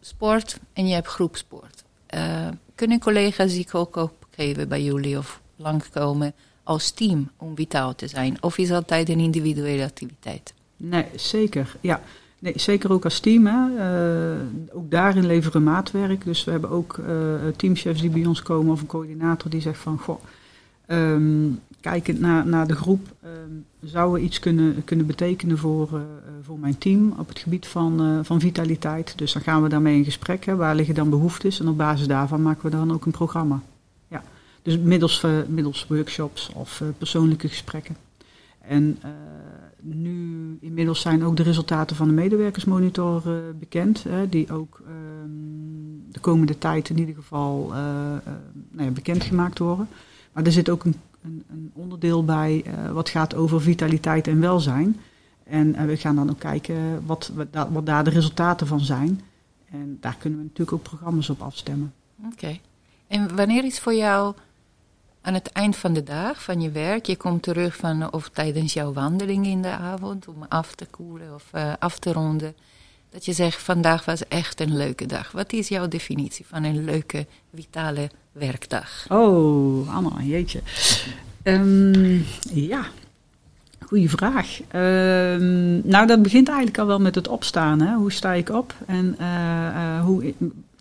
sport 0.00 0.58
en 0.72 0.86
je 0.86 0.94
hebt 0.94 1.06
groepsport. 1.06 1.84
Uh, 2.14 2.48
kunnen 2.74 3.00
collega's 3.00 3.52
zich 3.52 3.74
ook 3.74 3.96
opgeven 3.96 4.68
bij 4.68 4.82
jullie 4.82 5.18
of 5.18 5.40
langskomen 5.56 6.34
als 6.68 6.90
team 6.90 7.30
om 7.36 7.56
vitaal 7.56 7.94
te 7.94 8.06
zijn? 8.06 8.36
Of 8.40 8.58
is 8.58 8.70
altijd 8.70 9.08
een 9.08 9.18
individuele 9.18 9.84
activiteit? 9.84 10.54
Nee, 10.76 11.04
zeker. 11.14 11.76
Ja. 11.80 12.02
Nee, 12.38 12.52
zeker 12.56 12.92
ook 12.92 13.04
als 13.04 13.20
team. 13.20 13.46
Uh, 13.46 13.54
ook 14.72 14.90
daarin 14.90 15.26
leveren 15.26 15.62
maatwerk. 15.62 16.24
Dus 16.24 16.44
we 16.44 16.50
hebben 16.50 16.70
ook 16.70 16.96
uh, 16.96 17.06
teamchefs 17.56 18.00
die 18.00 18.10
bij 18.10 18.26
ons 18.26 18.42
komen 18.42 18.72
of 18.72 18.80
een 18.80 18.86
coördinator 18.86 19.50
die 19.50 19.60
zegt 19.60 19.78
van... 19.78 19.98
Goh, 19.98 20.22
um, 20.86 21.60
kijkend 21.80 22.20
naar, 22.20 22.46
naar 22.46 22.66
de 22.66 22.74
groep, 22.74 23.06
um, 23.24 23.64
zou 23.82 24.12
we 24.12 24.20
iets 24.20 24.38
kunnen, 24.38 24.84
kunnen 24.84 25.06
betekenen 25.06 25.58
voor, 25.58 25.88
uh, 25.92 26.00
voor 26.42 26.58
mijn 26.58 26.78
team 26.78 27.14
op 27.18 27.28
het 27.28 27.38
gebied 27.38 27.66
van, 27.66 28.20
van 28.24 28.40
vitaliteit. 28.40 29.18
Dus 29.18 29.32
dan 29.32 29.42
gaan 29.42 29.62
we 29.62 29.68
daarmee 29.68 29.96
in 29.96 30.04
gesprek. 30.04 30.44
Waar 30.44 30.74
liggen 30.74 30.94
dan 30.94 31.10
behoeftes? 31.10 31.60
En 31.60 31.68
op 31.68 31.76
basis 31.76 32.06
daarvan 32.06 32.42
maken 32.42 32.62
we 32.62 32.76
dan 32.76 32.92
ook 32.92 33.06
een 33.06 33.12
programma. 33.12 33.62
Dus 34.68 34.78
middels, 34.78 35.24
middels 35.46 35.86
workshops 35.86 36.50
of 36.54 36.82
persoonlijke 36.98 37.48
gesprekken. 37.48 37.96
En 38.60 38.98
nu 39.80 40.58
inmiddels 40.60 41.00
zijn 41.00 41.24
ook 41.24 41.36
de 41.36 41.42
resultaten 41.42 41.96
van 41.96 42.08
de 42.08 42.14
medewerkersmonitor 42.14 43.22
bekend, 43.58 44.04
die 44.30 44.52
ook 44.52 44.82
um, 44.88 46.04
de 46.10 46.20
komende 46.20 46.58
tijd 46.58 46.88
in 46.88 46.98
ieder 46.98 47.14
geval 47.14 47.72
nou 48.70 48.90
bekendgemaakt 48.90 49.58
worden. 49.58 49.88
Maar 50.32 50.44
er 50.44 50.52
zit 50.52 50.68
ook 50.68 50.84
een, 50.84 51.00
onderdeel 51.72 52.24
bij 52.24 52.64
wat 52.92 53.08
gaat 53.08 53.34
over 53.34 53.60
vitaliteit 53.60 54.26
en 54.26 54.40
welzijn. 54.40 54.96
En 55.44 55.86
we 55.86 55.96
gaan 55.96 56.16
dan 56.16 56.30
ook 56.30 56.38
kijken 56.38 57.06
wat, 57.06 57.32
wat, 57.34 57.68
wat, 57.70 57.86
daar 57.86 58.04
de 58.04 58.10
resultaten 58.10 58.66
van 58.66 58.80
zijn. 58.80 59.20
En 59.70 59.98
daar 60.00 60.16
kunnen 60.18 60.38
we 60.38 60.44
natuurlijk 60.44 60.76
ook 60.76 60.82
programma's 60.82 61.28
op 61.28 61.40
afstemmen. 61.42 61.92
Oké. 62.32 62.58
En 63.06 63.36
wanneer 63.36 63.64
is 63.64 63.80
voor 63.80 63.94
jou 63.94 64.34
aan 65.28 65.34
het 65.34 65.52
eind 65.52 65.76
van 65.76 65.92
de 65.92 66.02
dag, 66.02 66.42
van 66.42 66.60
je 66.60 66.70
werk, 66.70 67.06
je 67.06 67.16
komt 67.16 67.42
terug 67.42 67.76
van 67.76 68.12
of 68.12 68.28
tijdens 68.28 68.72
jouw 68.72 68.92
wandeling 68.92 69.46
in 69.46 69.62
de 69.62 69.68
avond 69.68 70.28
om 70.28 70.46
af 70.48 70.74
te 70.74 70.86
koelen 70.90 71.34
of 71.34 71.44
uh, 71.54 71.72
af 71.78 71.98
te 71.98 72.12
ronden, 72.12 72.54
dat 73.10 73.24
je 73.24 73.32
zegt 73.32 73.62
vandaag 73.62 74.04
was 74.04 74.28
echt 74.28 74.60
een 74.60 74.76
leuke 74.76 75.06
dag. 75.06 75.32
Wat 75.32 75.52
is 75.52 75.68
jouw 75.68 75.88
definitie 75.88 76.46
van 76.46 76.64
een 76.64 76.84
leuke, 76.84 77.26
vitale 77.54 78.10
werkdag? 78.32 79.06
Oh, 79.08 79.94
Anna, 79.94 80.22
jeetje. 80.22 80.60
Um, 81.42 82.24
ja, 82.52 82.86
goede 83.86 84.08
vraag. 84.08 84.60
Um, 84.72 85.88
nou, 85.88 86.06
dat 86.06 86.22
begint 86.22 86.48
eigenlijk 86.48 86.78
al 86.78 86.86
wel 86.86 87.00
met 87.00 87.14
het 87.14 87.28
opstaan. 87.28 87.80
Hè? 87.80 87.94
Hoe 87.94 88.12
sta 88.12 88.32
ik 88.32 88.48
op 88.48 88.74
en 88.86 89.16
uh, 89.20 89.26
uh, 89.26 90.04
hoe 90.04 90.34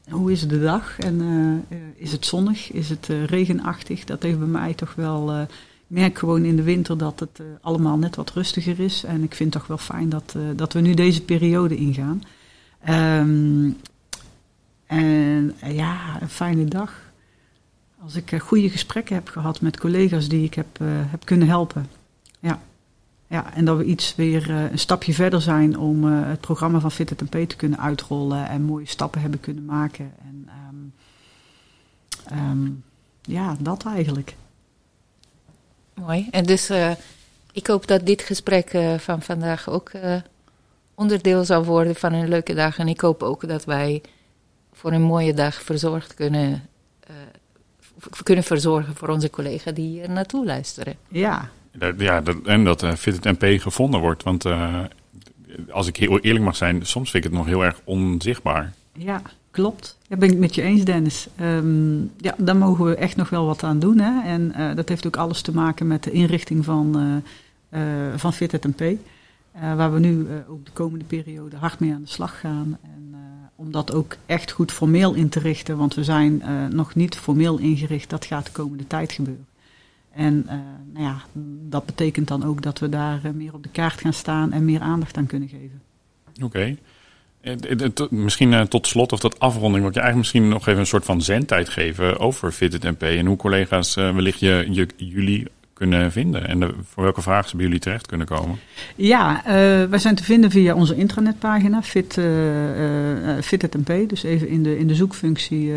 hoe 0.10 0.32
is 0.32 0.48
de 0.48 0.60
dag 0.60 1.00
en 1.00 1.22
uh, 1.22 1.78
is 1.96 2.12
het 2.12 2.26
zonnig, 2.26 2.72
is 2.72 2.90
het 2.90 3.08
uh, 3.10 3.26
regenachtig? 3.26 4.04
Dat 4.04 4.24
heeft 4.24 4.40
bij 4.40 4.48
mij 4.48 4.74
toch 4.74 4.96
wel. 4.96 5.42
Ik 5.42 5.48
merk 5.88 6.18
gewoon 6.18 6.44
in 6.44 6.56
de 6.56 6.64
winter 6.64 6.98
dat 6.98 7.20
het 7.20 7.42
allemaal 7.62 7.98
net 7.98 8.16
wat 8.16 8.32
rustiger 8.32 8.80
is. 8.80 9.04
En 9.04 9.24
ik 9.24 9.36
vind 9.36 9.54
het 9.54 9.62
toch 9.62 9.68
wel 9.68 9.78
fijn 9.78 10.10
dat, 10.10 10.36
dat 10.56 10.74
we 10.74 10.80
nu 10.80 10.94
deze 10.94 11.24
periode 11.24 11.76
ingaan. 11.76 12.22
Um, 12.90 13.78
en 14.86 15.56
ja, 15.66 16.22
een 16.22 16.30
fijne 16.30 16.66
dag. 16.66 17.02
Als 18.04 18.16
ik 18.16 18.40
goede 18.42 18.70
gesprekken 18.70 19.16
heb 19.16 19.28
gehad 19.28 19.62
met 19.62 19.80
collega's 19.80 20.28
die 20.28 20.44
ik 20.44 20.54
heb, 20.54 20.80
heb 20.84 21.26
kunnen 21.26 21.48
helpen. 21.48 21.88
Ja. 22.40 22.62
Ja, 23.30 23.54
en 23.54 23.66
dat 23.66 23.78
we 23.78 23.84
iets 23.84 24.16
weer 24.16 24.50
uh, 24.50 24.72
een 24.72 24.80
stapje 24.80 25.14
verder 25.14 25.42
zijn 25.42 25.78
om 25.78 26.04
uh, 26.04 26.28
het 26.28 26.42
programma 26.42 26.80
van 26.80 26.92
Fit 26.92 27.30
P 27.30 27.50
te 27.50 27.56
kunnen 27.56 27.80
uitrollen 27.80 28.50
en 28.50 28.62
mooie 28.62 28.86
stappen 28.86 29.22
hebben 29.22 29.40
kunnen 29.40 29.66
maken. 29.66 30.14
En 30.22 30.50
um, 30.70 30.94
um, 32.32 32.84
ja, 33.22 33.56
dat 33.60 33.86
eigenlijk. 33.86 34.36
Mooi. 35.94 36.28
En 36.32 36.44
dus 36.44 36.70
uh, 36.70 36.92
ik 37.52 37.68
hoop 37.68 37.88
dat 37.88 38.06
dit 38.06 38.22
gesprek 38.22 38.78
van 38.98 39.22
vandaag 39.22 39.70
ook 39.70 39.92
onderdeel 40.96 41.46
zal 41.46 41.64
worden 41.64 41.96
van 41.96 42.14
een 42.14 42.28
leuke 42.28 42.54
dag. 42.54 42.78
En 42.78 42.88
ik 42.88 43.02
hoop 43.02 43.24
ook 43.24 43.48
dat 43.48 43.66
wij 43.66 44.02
voor 44.74 44.92
een 44.92 45.02
mooie 45.02 45.34
dag 45.34 45.62
verzorgd 45.62 46.14
kunnen, 46.14 46.70
kunnen 48.24 48.44
verzorgen 48.44 48.96
voor 48.96 49.10
onze 49.10 49.30
collega 49.30 49.72
die 49.72 49.88
hier 49.88 50.10
naartoe 50.10 50.46
luisteren. 50.46 50.96
Ja, 51.08 51.50
ja, 51.98 52.22
dat, 52.22 52.36
en 52.44 52.64
dat 52.64 52.84
uh, 52.84 52.94
Fit 52.94 53.24
MP 53.24 53.62
gevonden 53.62 54.00
wordt. 54.00 54.24
Want 54.24 54.46
uh, 54.46 54.80
als 55.70 55.88
ik 55.88 55.96
heel 55.96 56.20
eerlijk 56.20 56.46
mag 56.46 56.56
zijn, 56.56 56.86
soms 56.86 57.12
vind 57.12 57.26
ik 57.26 57.30
het 57.30 57.40
nog 57.40 57.48
heel 57.48 57.66
erg 57.66 57.82
onzichtbaar. 57.84 58.74
Ja, 58.94 59.22
klopt. 59.52 59.98
Dat 60.08 60.20
ben 60.20 60.32
ik 60.32 60.38
met 60.38 60.56
je 60.56 60.62
eens, 60.62 60.84
Dennis. 60.84 61.28
Um, 61.42 62.12
ja, 62.18 62.36
daar 62.38 62.58
mogen 62.58 62.86
we 62.86 62.96
echt 62.96 63.16
nog 63.16 63.30
wel 63.30 63.46
wat 63.46 63.64
aan 63.64 63.80
doen. 63.80 64.00
Hè? 64.00 64.24
En 64.24 64.54
uh, 64.58 64.76
dat 64.76 64.90
heeft 64.90 65.08
ook 65.08 65.18
alles 65.18 65.42
te 65.42 65.54
maken 65.54 65.88
met 65.88 66.04
de 66.04 66.12
inrichting 66.12 66.66
van, 66.66 67.22
van 68.16 68.34
Fit 68.34 68.64
MP. 68.64 69.00
waar 69.76 69.94
we 69.94 70.00
nu 70.00 70.28
ook 70.50 70.66
de 70.66 70.72
komende 70.72 71.06
periode 71.06 71.56
hard 71.56 71.80
mee 71.80 71.94
aan 71.94 72.02
de 72.02 72.10
slag 72.10 72.40
gaan. 72.40 72.78
En, 72.82 73.16
om 73.56 73.72
dat 73.72 73.94
ook 73.94 74.16
echt 74.26 74.52
goed 74.52 74.72
formeel 74.72 75.14
in 75.14 75.30
te 75.30 75.40
richten. 75.40 75.78
Want 75.78 75.96
we 75.96 76.04
zijn 76.04 76.44
nog 76.70 76.96
niet 76.96 77.16
formeel 77.16 77.58
ingericht. 77.58 78.10
Dat 78.10 78.26
gaat 78.26 78.46
de 78.46 78.52
komende 78.52 78.88
tijd 78.88 79.12
gebeuren. 79.12 79.47
En 80.18 80.44
uh, 80.46 80.52
nou 80.94 81.06
ja, 81.06 81.22
dat 81.70 81.86
betekent 81.86 82.28
dan 82.28 82.44
ook 82.44 82.62
dat 82.62 82.80
we 82.80 82.90
daar 82.90 83.20
uh, 83.26 83.32
meer 83.32 83.54
op 83.54 83.64
de 83.64 83.70
kaart 83.70 84.02
gaan 84.02 84.14
staan 84.14 84.52
en 84.52 84.66
meer 84.66 84.80
aandacht 84.80 85.18
aan 85.18 85.26
kunnen 85.26 85.50
geven. 85.50 85.82
Oké. 86.36 86.46
Okay. 86.46 86.78
Eh, 87.42 88.10
misschien 88.10 88.68
tot 88.68 88.88
slot 88.88 89.12
of 89.12 89.20
tot 89.20 89.40
afronding, 89.40 89.84
wil 89.84 89.94
je 89.94 90.00
eigenlijk 90.00 90.16
misschien 90.16 90.48
nog 90.48 90.68
even 90.68 90.80
een 90.80 90.88
soort 90.88 91.06
van 91.06 91.22
zendtijd 91.22 91.70
geven 91.70 92.20
over 92.20 92.52
Fitted 92.52 92.84
MP 92.84 93.02
en 93.02 93.26
hoe 93.26 93.38
collega's 93.38 93.96
wellicht 93.96 94.40
je, 94.40 94.68
je, 94.70 94.88
jullie 94.96 95.48
kunnen 95.74 96.12
vinden 96.12 96.48
en 96.48 96.60
de, 96.60 96.74
voor 96.84 97.04
welke 97.04 97.22
vragen 97.22 97.50
ze 97.50 97.56
bij 97.56 97.66
jullie 97.66 97.80
terecht 97.80 98.08
kunnen 98.08 98.28
komen? 98.28 98.60
Ja, 98.96 99.38
uh, 99.38 99.44
wij 99.90 100.00
zijn 100.00 100.16
te 100.16 100.24
vinden 100.24 100.52
via 100.52 100.76
onze 100.76 100.96
intranetpagina 100.96 101.82
Fit, 101.84 102.18
uh, 102.18 102.26
uh, 102.26 103.42
Fitted 103.42 103.74
MP. 103.74 104.10
Dus 104.10 104.24
even 104.24 104.48
in 104.48 104.64
de, 104.64 104.78
in 104.78 104.88
de 104.88 104.96
zoekfunctie 104.96 105.72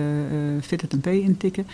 Fitted 0.61 0.93
MP 0.93 1.07
intikken. 1.07 1.67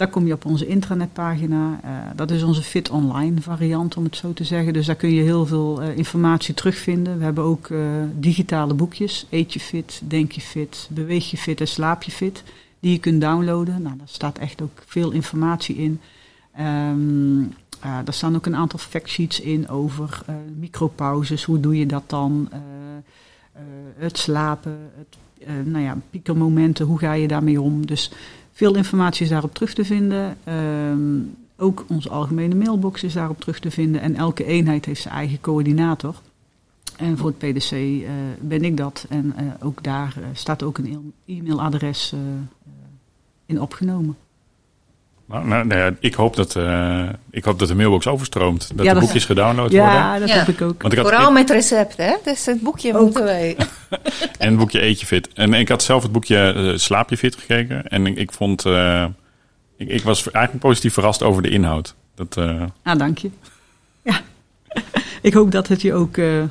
Daar 0.00 0.08
kom 0.08 0.26
je 0.26 0.32
op 0.32 0.44
onze 0.44 0.66
intranetpagina. 0.66 1.80
Uh, 1.84 1.90
dat 2.16 2.30
is 2.30 2.42
onze 2.42 2.62
Fit 2.62 2.90
Online 2.90 3.40
variant, 3.40 3.96
om 3.96 4.04
het 4.04 4.16
zo 4.16 4.32
te 4.32 4.44
zeggen. 4.44 4.72
Dus 4.72 4.86
daar 4.86 4.94
kun 4.94 5.10
je 5.10 5.22
heel 5.22 5.46
veel 5.46 5.82
uh, 5.82 5.96
informatie 5.96 6.54
terugvinden. 6.54 7.18
We 7.18 7.24
hebben 7.24 7.44
ook 7.44 7.68
uh, 7.68 7.80
digitale 8.14 8.74
boekjes. 8.74 9.26
Eet 9.30 9.52
je 9.52 9.60
fit, 9.60 10.00
denk 10.04 10.32
je 10.32 10.40
fit, 10.40 10.88
beweeg 10.90 11.30
je 11.30 11.36
fit 11.36 11.60
en 11.60 11.68
slaap 11.68 12.02
je 12.02 12.10
fit. 12.10 12.42
Die 12.80 12.92
je 12.92 12.98
kunt 12.98 13.20
downloaden. 13.20 13.82
Nou, 13.82 13.96
daar 13.96 14.08
staat 14.08 14.38
echt 14.38 14.62
ook 14.62 14.82
veel 14.86 15.10
informatie 15.10 15.76
in. 15.76 16.00
Um, 16.60 17.54
daar 17.80 18.14
staan 18.14 18.36
ook 18.36 18.46
een 18.46 18.56
aantal 18.56 18.78
factsheets 18.78 19.40
in 19.40 19.68
over 19.68 20.24
micropauzes. 20.58 21.44
Hoe 21.44 21.60
doe 21.60 21.78
je 21.78 21.86
dat 21.86 22.04
dan? 22.06 22.48
het 23.96 24.18
slapen, 24.18 24.78
het, 24.96 25.16
nou 25.66 25.84
ja, 25.84 25.96
piekermomenten, 26.10 26.86
hoe 26.86 26.98
ga 26.98 27.12
je 27.12 27.28
daarmee 27.28 27.60
om? 27.60 27.86
Dus 27.86 28.10
veel 28.60 28.76
informatie 28.76 29.24
is 29.24 29.30
daarop 29.30 29.54
terug 29.54 29.74
te 29.74 29.84
vinden. 29.84 30.36
Um, 30.48 31.36
ook 31.56 31.84
onze 31.88 32.08
algemene 32.08 32.54
mailbox 32.54 33.02
is 33.02 33.12
daarop 33.12 33.40
terug 33.40 33.58
te 33.58 33.70
vinden. 33.70 34.00
En 34.00 34.14
elke 34.14 34.44
eenheid 34.44 34.84
heeft 34.84 35.02
zijn 35.02 35.14
eigen 35.14 35.40
coördinator. 35.40 36.20
En 36.96 37.16
voor 37.16 37.34
het 37.36 37.38
PDC 37.38 37.70
uh, 37.72 38.10
ben 38.40 38.64
ik 38.64 38.76
dat. 38.76 39.06
En 39.08 39.34
uh, 39.40 39.52
ook 39.60 39.82
daar 39.82 40.14
uh, 40.18 40.24
staat 40.32 40.62
ook 40.62 40.78
een 40.78 41.12
e-mailadres 41.26 42.14
in 43.46 43.60
opgenomen. 43.60 44.16
Nou, 45.30 45.46
nou, 45.46 45.66
nou, 45.66 45.96
ik, 46.00 46.14
hoop 46.14 46.36
dat, 46.36 46.54
uh, 46.54 47.08
ik 47.30 47.44
hoop 47.44 47.58
dat 47.58 47.68
de 47.68 47.74
mailbox 47.74 48.06
overstroomt. 48.06 48.70
Dat 48.74 48.86
ja, 48.86 48.94
de 48.94 49.00
boekjes 49.00 49.24
gedownload 49.24 49.70
ja, 49.70 49.82
worden. 49.82 50.00
Ja, 50.00 50.18
dat 50.18 50.30
heb 50.30 50.48
ik 50.48 50.62
ook. 50.62 50.82
Want 50.82 50.92
ik 50.92 50.98
had, 50.98 51.08
Vooral 51.08 51.28
ik, 51.28 51.34
met 51.34 51.50
recepten, 51.50 52.04
hè? 52.04 52.14
Dus 52.24 52.46
het 52.46 52.60
boekje 52.60 52.94
ook. 52.94 53.02
moeten 53.02 53.24
wij. 53.24 53.56
en 54.38 54.48
het 54.48 54.56
boekje 54.56 54.82
Eet 54.82 55.00
je 55.00 55.06
fit. 55.06 55.28
En 55.34 55.54
ik 55.54 55.68
had 55.68 55.82
zelf 55.82 56.02
het 56.02 56.12
boekje 56.12 56.54
uh, 56.56 56.76
Slaap 56.76 57.10
je 57.10 57.16
fit 57.16 57.36
gekeken. 57.36 57.88
En 57.88 58.06
ik, 58.06 58.16
ik 58.16 58.32
vond... 58.32 58.66
Uh, 58.66 59.04
ik, 59.76 59.88
ik, 59.88 60.02
was 60.02 60.30
eigenlijk 60.30 60.64
positief 60.64 60.92
verrast 60.92 61.22
over 61.22 61.42
de 61.42 61.48
inhoud. 61.48 61.94
Dat, 62.14 62.36
ah, 62.82 62.98
dank 62.98 63.18
je. 63.18 63.30
Ja 64.02 64.20
ik 65.20 65.32
hoop 65.32 65.50
dat 65.50 65.68
het 65.68 65.82
je 65.82 65.94
ook, 65.94 66.16
uh, 66.16 66.38
uh, 66.38 66.46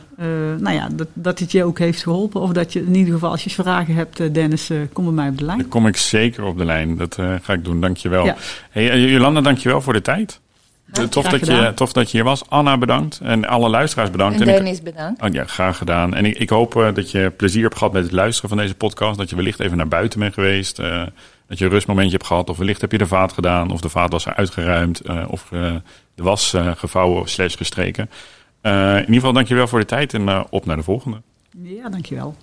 nou 0.58 0.72
ja, 0.72 0.88
dat, 0.92 1.08
dat 1.14 1.40
het 1.40 1.52
je 1.52 1.64
ook 1.64 1.80
heeft 1.80 2.04
geholpen. 2.04 2.42
Of 2.42 2.52
dat 2.52 2.74
je 2.74 2.86
in 2.86 2.96
ieder 2.96 3.14
geval, 3.14 3.32
als 3.32 3.44
je 3.44 3.50
vragen 3.50 3.96
hebt, 3.96 4.20
uh, 4.20 4.34
Dennis, 4.34 4.72
kom 4.94 5.04
bij 5.06 5.14
mij 5.14 5.30
op 5.30 5.38
de 5.38 5.46
lijn. 5.46 5.58
Dan 5.58 5.68
kom 5.68 5.88
ik 5.88 5.98
zeker 5.98 6.44
op 6.44 6.58
de 6.58 6.66
lijn. 6.66 6.98
Dat 6.98 7.18
ga 7.42 7.54
ik 7.54 7.64
doen. 7.64 7.82
Dankjewel. 7.82 8.26
Ja. 8.26 8.36
Hey, 8.70 9.00
Jolanda, 9.00 9.42
dankjewel 9.42 9.82
voor 9.82 9.94
de 9.94 10.02
tijd. 10.02 10.40
tof, 11.10 11.28
dat 11.28 11.46
je, 11.46 11.72
tof 11.76 11.94
dat 11.94 12.12
je 12.12 12.18
hier 12.18 12.26
was. 12.26 12.50
Anna, 12.50 12.78
bedankt. 12.78 13.20
En 13.24 13.46
alle 13.46 13.70
luisteraars 13.70 14.12
bedankt. 14.12 14.40
En 14.40 14.46
Dennis, 14.46 14.82
bedankt. 14.82 15.22
Oh, 15.22 15.34
ja, 15.34 15.46
graag 15.46 15.78
gedaan. 15.78 16.14
En 16.14 16.26
ik, 16.26 16.38
ik 16.38 16.50
hoop 16.50 16.92
dat 16.94 17.12
je 17.12 17.32
plezier 17.38 17.64
hebt 17.64 17.78
gehad 17.78 17.94
met 17.94 18.04
het 18.04 18.12
luisteren 18.12 18.50
van 18.50 18.58
deze 18.58 18.76
podcast. 18.76 19.18
Dat 19.18 19.30
je 19.30 19.36
wellicht 19.36 19.60
even 19.60 19.78
naar 19.78 19.88
buiten 19.88 20.20
bent 20.20 20.34
geweest. 20.34 20.76
dat 21.48 21.58
je 21.58 21.66
een 21.66 21.72
rustmomentje 21.72 22.12
hebt 22.12 22.26
gehad. 22.26 22.50
Of 22.50 22.58
wellicht 22.58 22.82
heb 22.82 22.92
je 22.92 22.98
de 22.98 23.08
vaat 23.08 23.34
gedaan. 23.34 23.72
Of 23.72 23.82
de 23.82 23.90
vaat 23.90 24.12
was 24.12 24.28
uitgeruimd. 24.28 25.02
of 25.28 25.48
de 26.16 26.24
was 26.24 26.56
gevouwen 26.76 27.30
slash 27.30 27.58
gestreken. 27.58 28.10
Uh, 28.64 28.94
in 28.94 29.00
ieder 29.00 29.14
geval 29.14 29.34
dankjewel 29.34 29.68
voor 29.68 29.80
de 29.80 29.86
tijd 29.86 30.14
en 30.14 30.22
uh, 30.22 30.44
op 30.50 30.66
naar 30.66 30.76
de 30.76 30.84
volgende. 30.84 31.22
Ja, 31.64 31.90
dankjewel. 31.90 32.36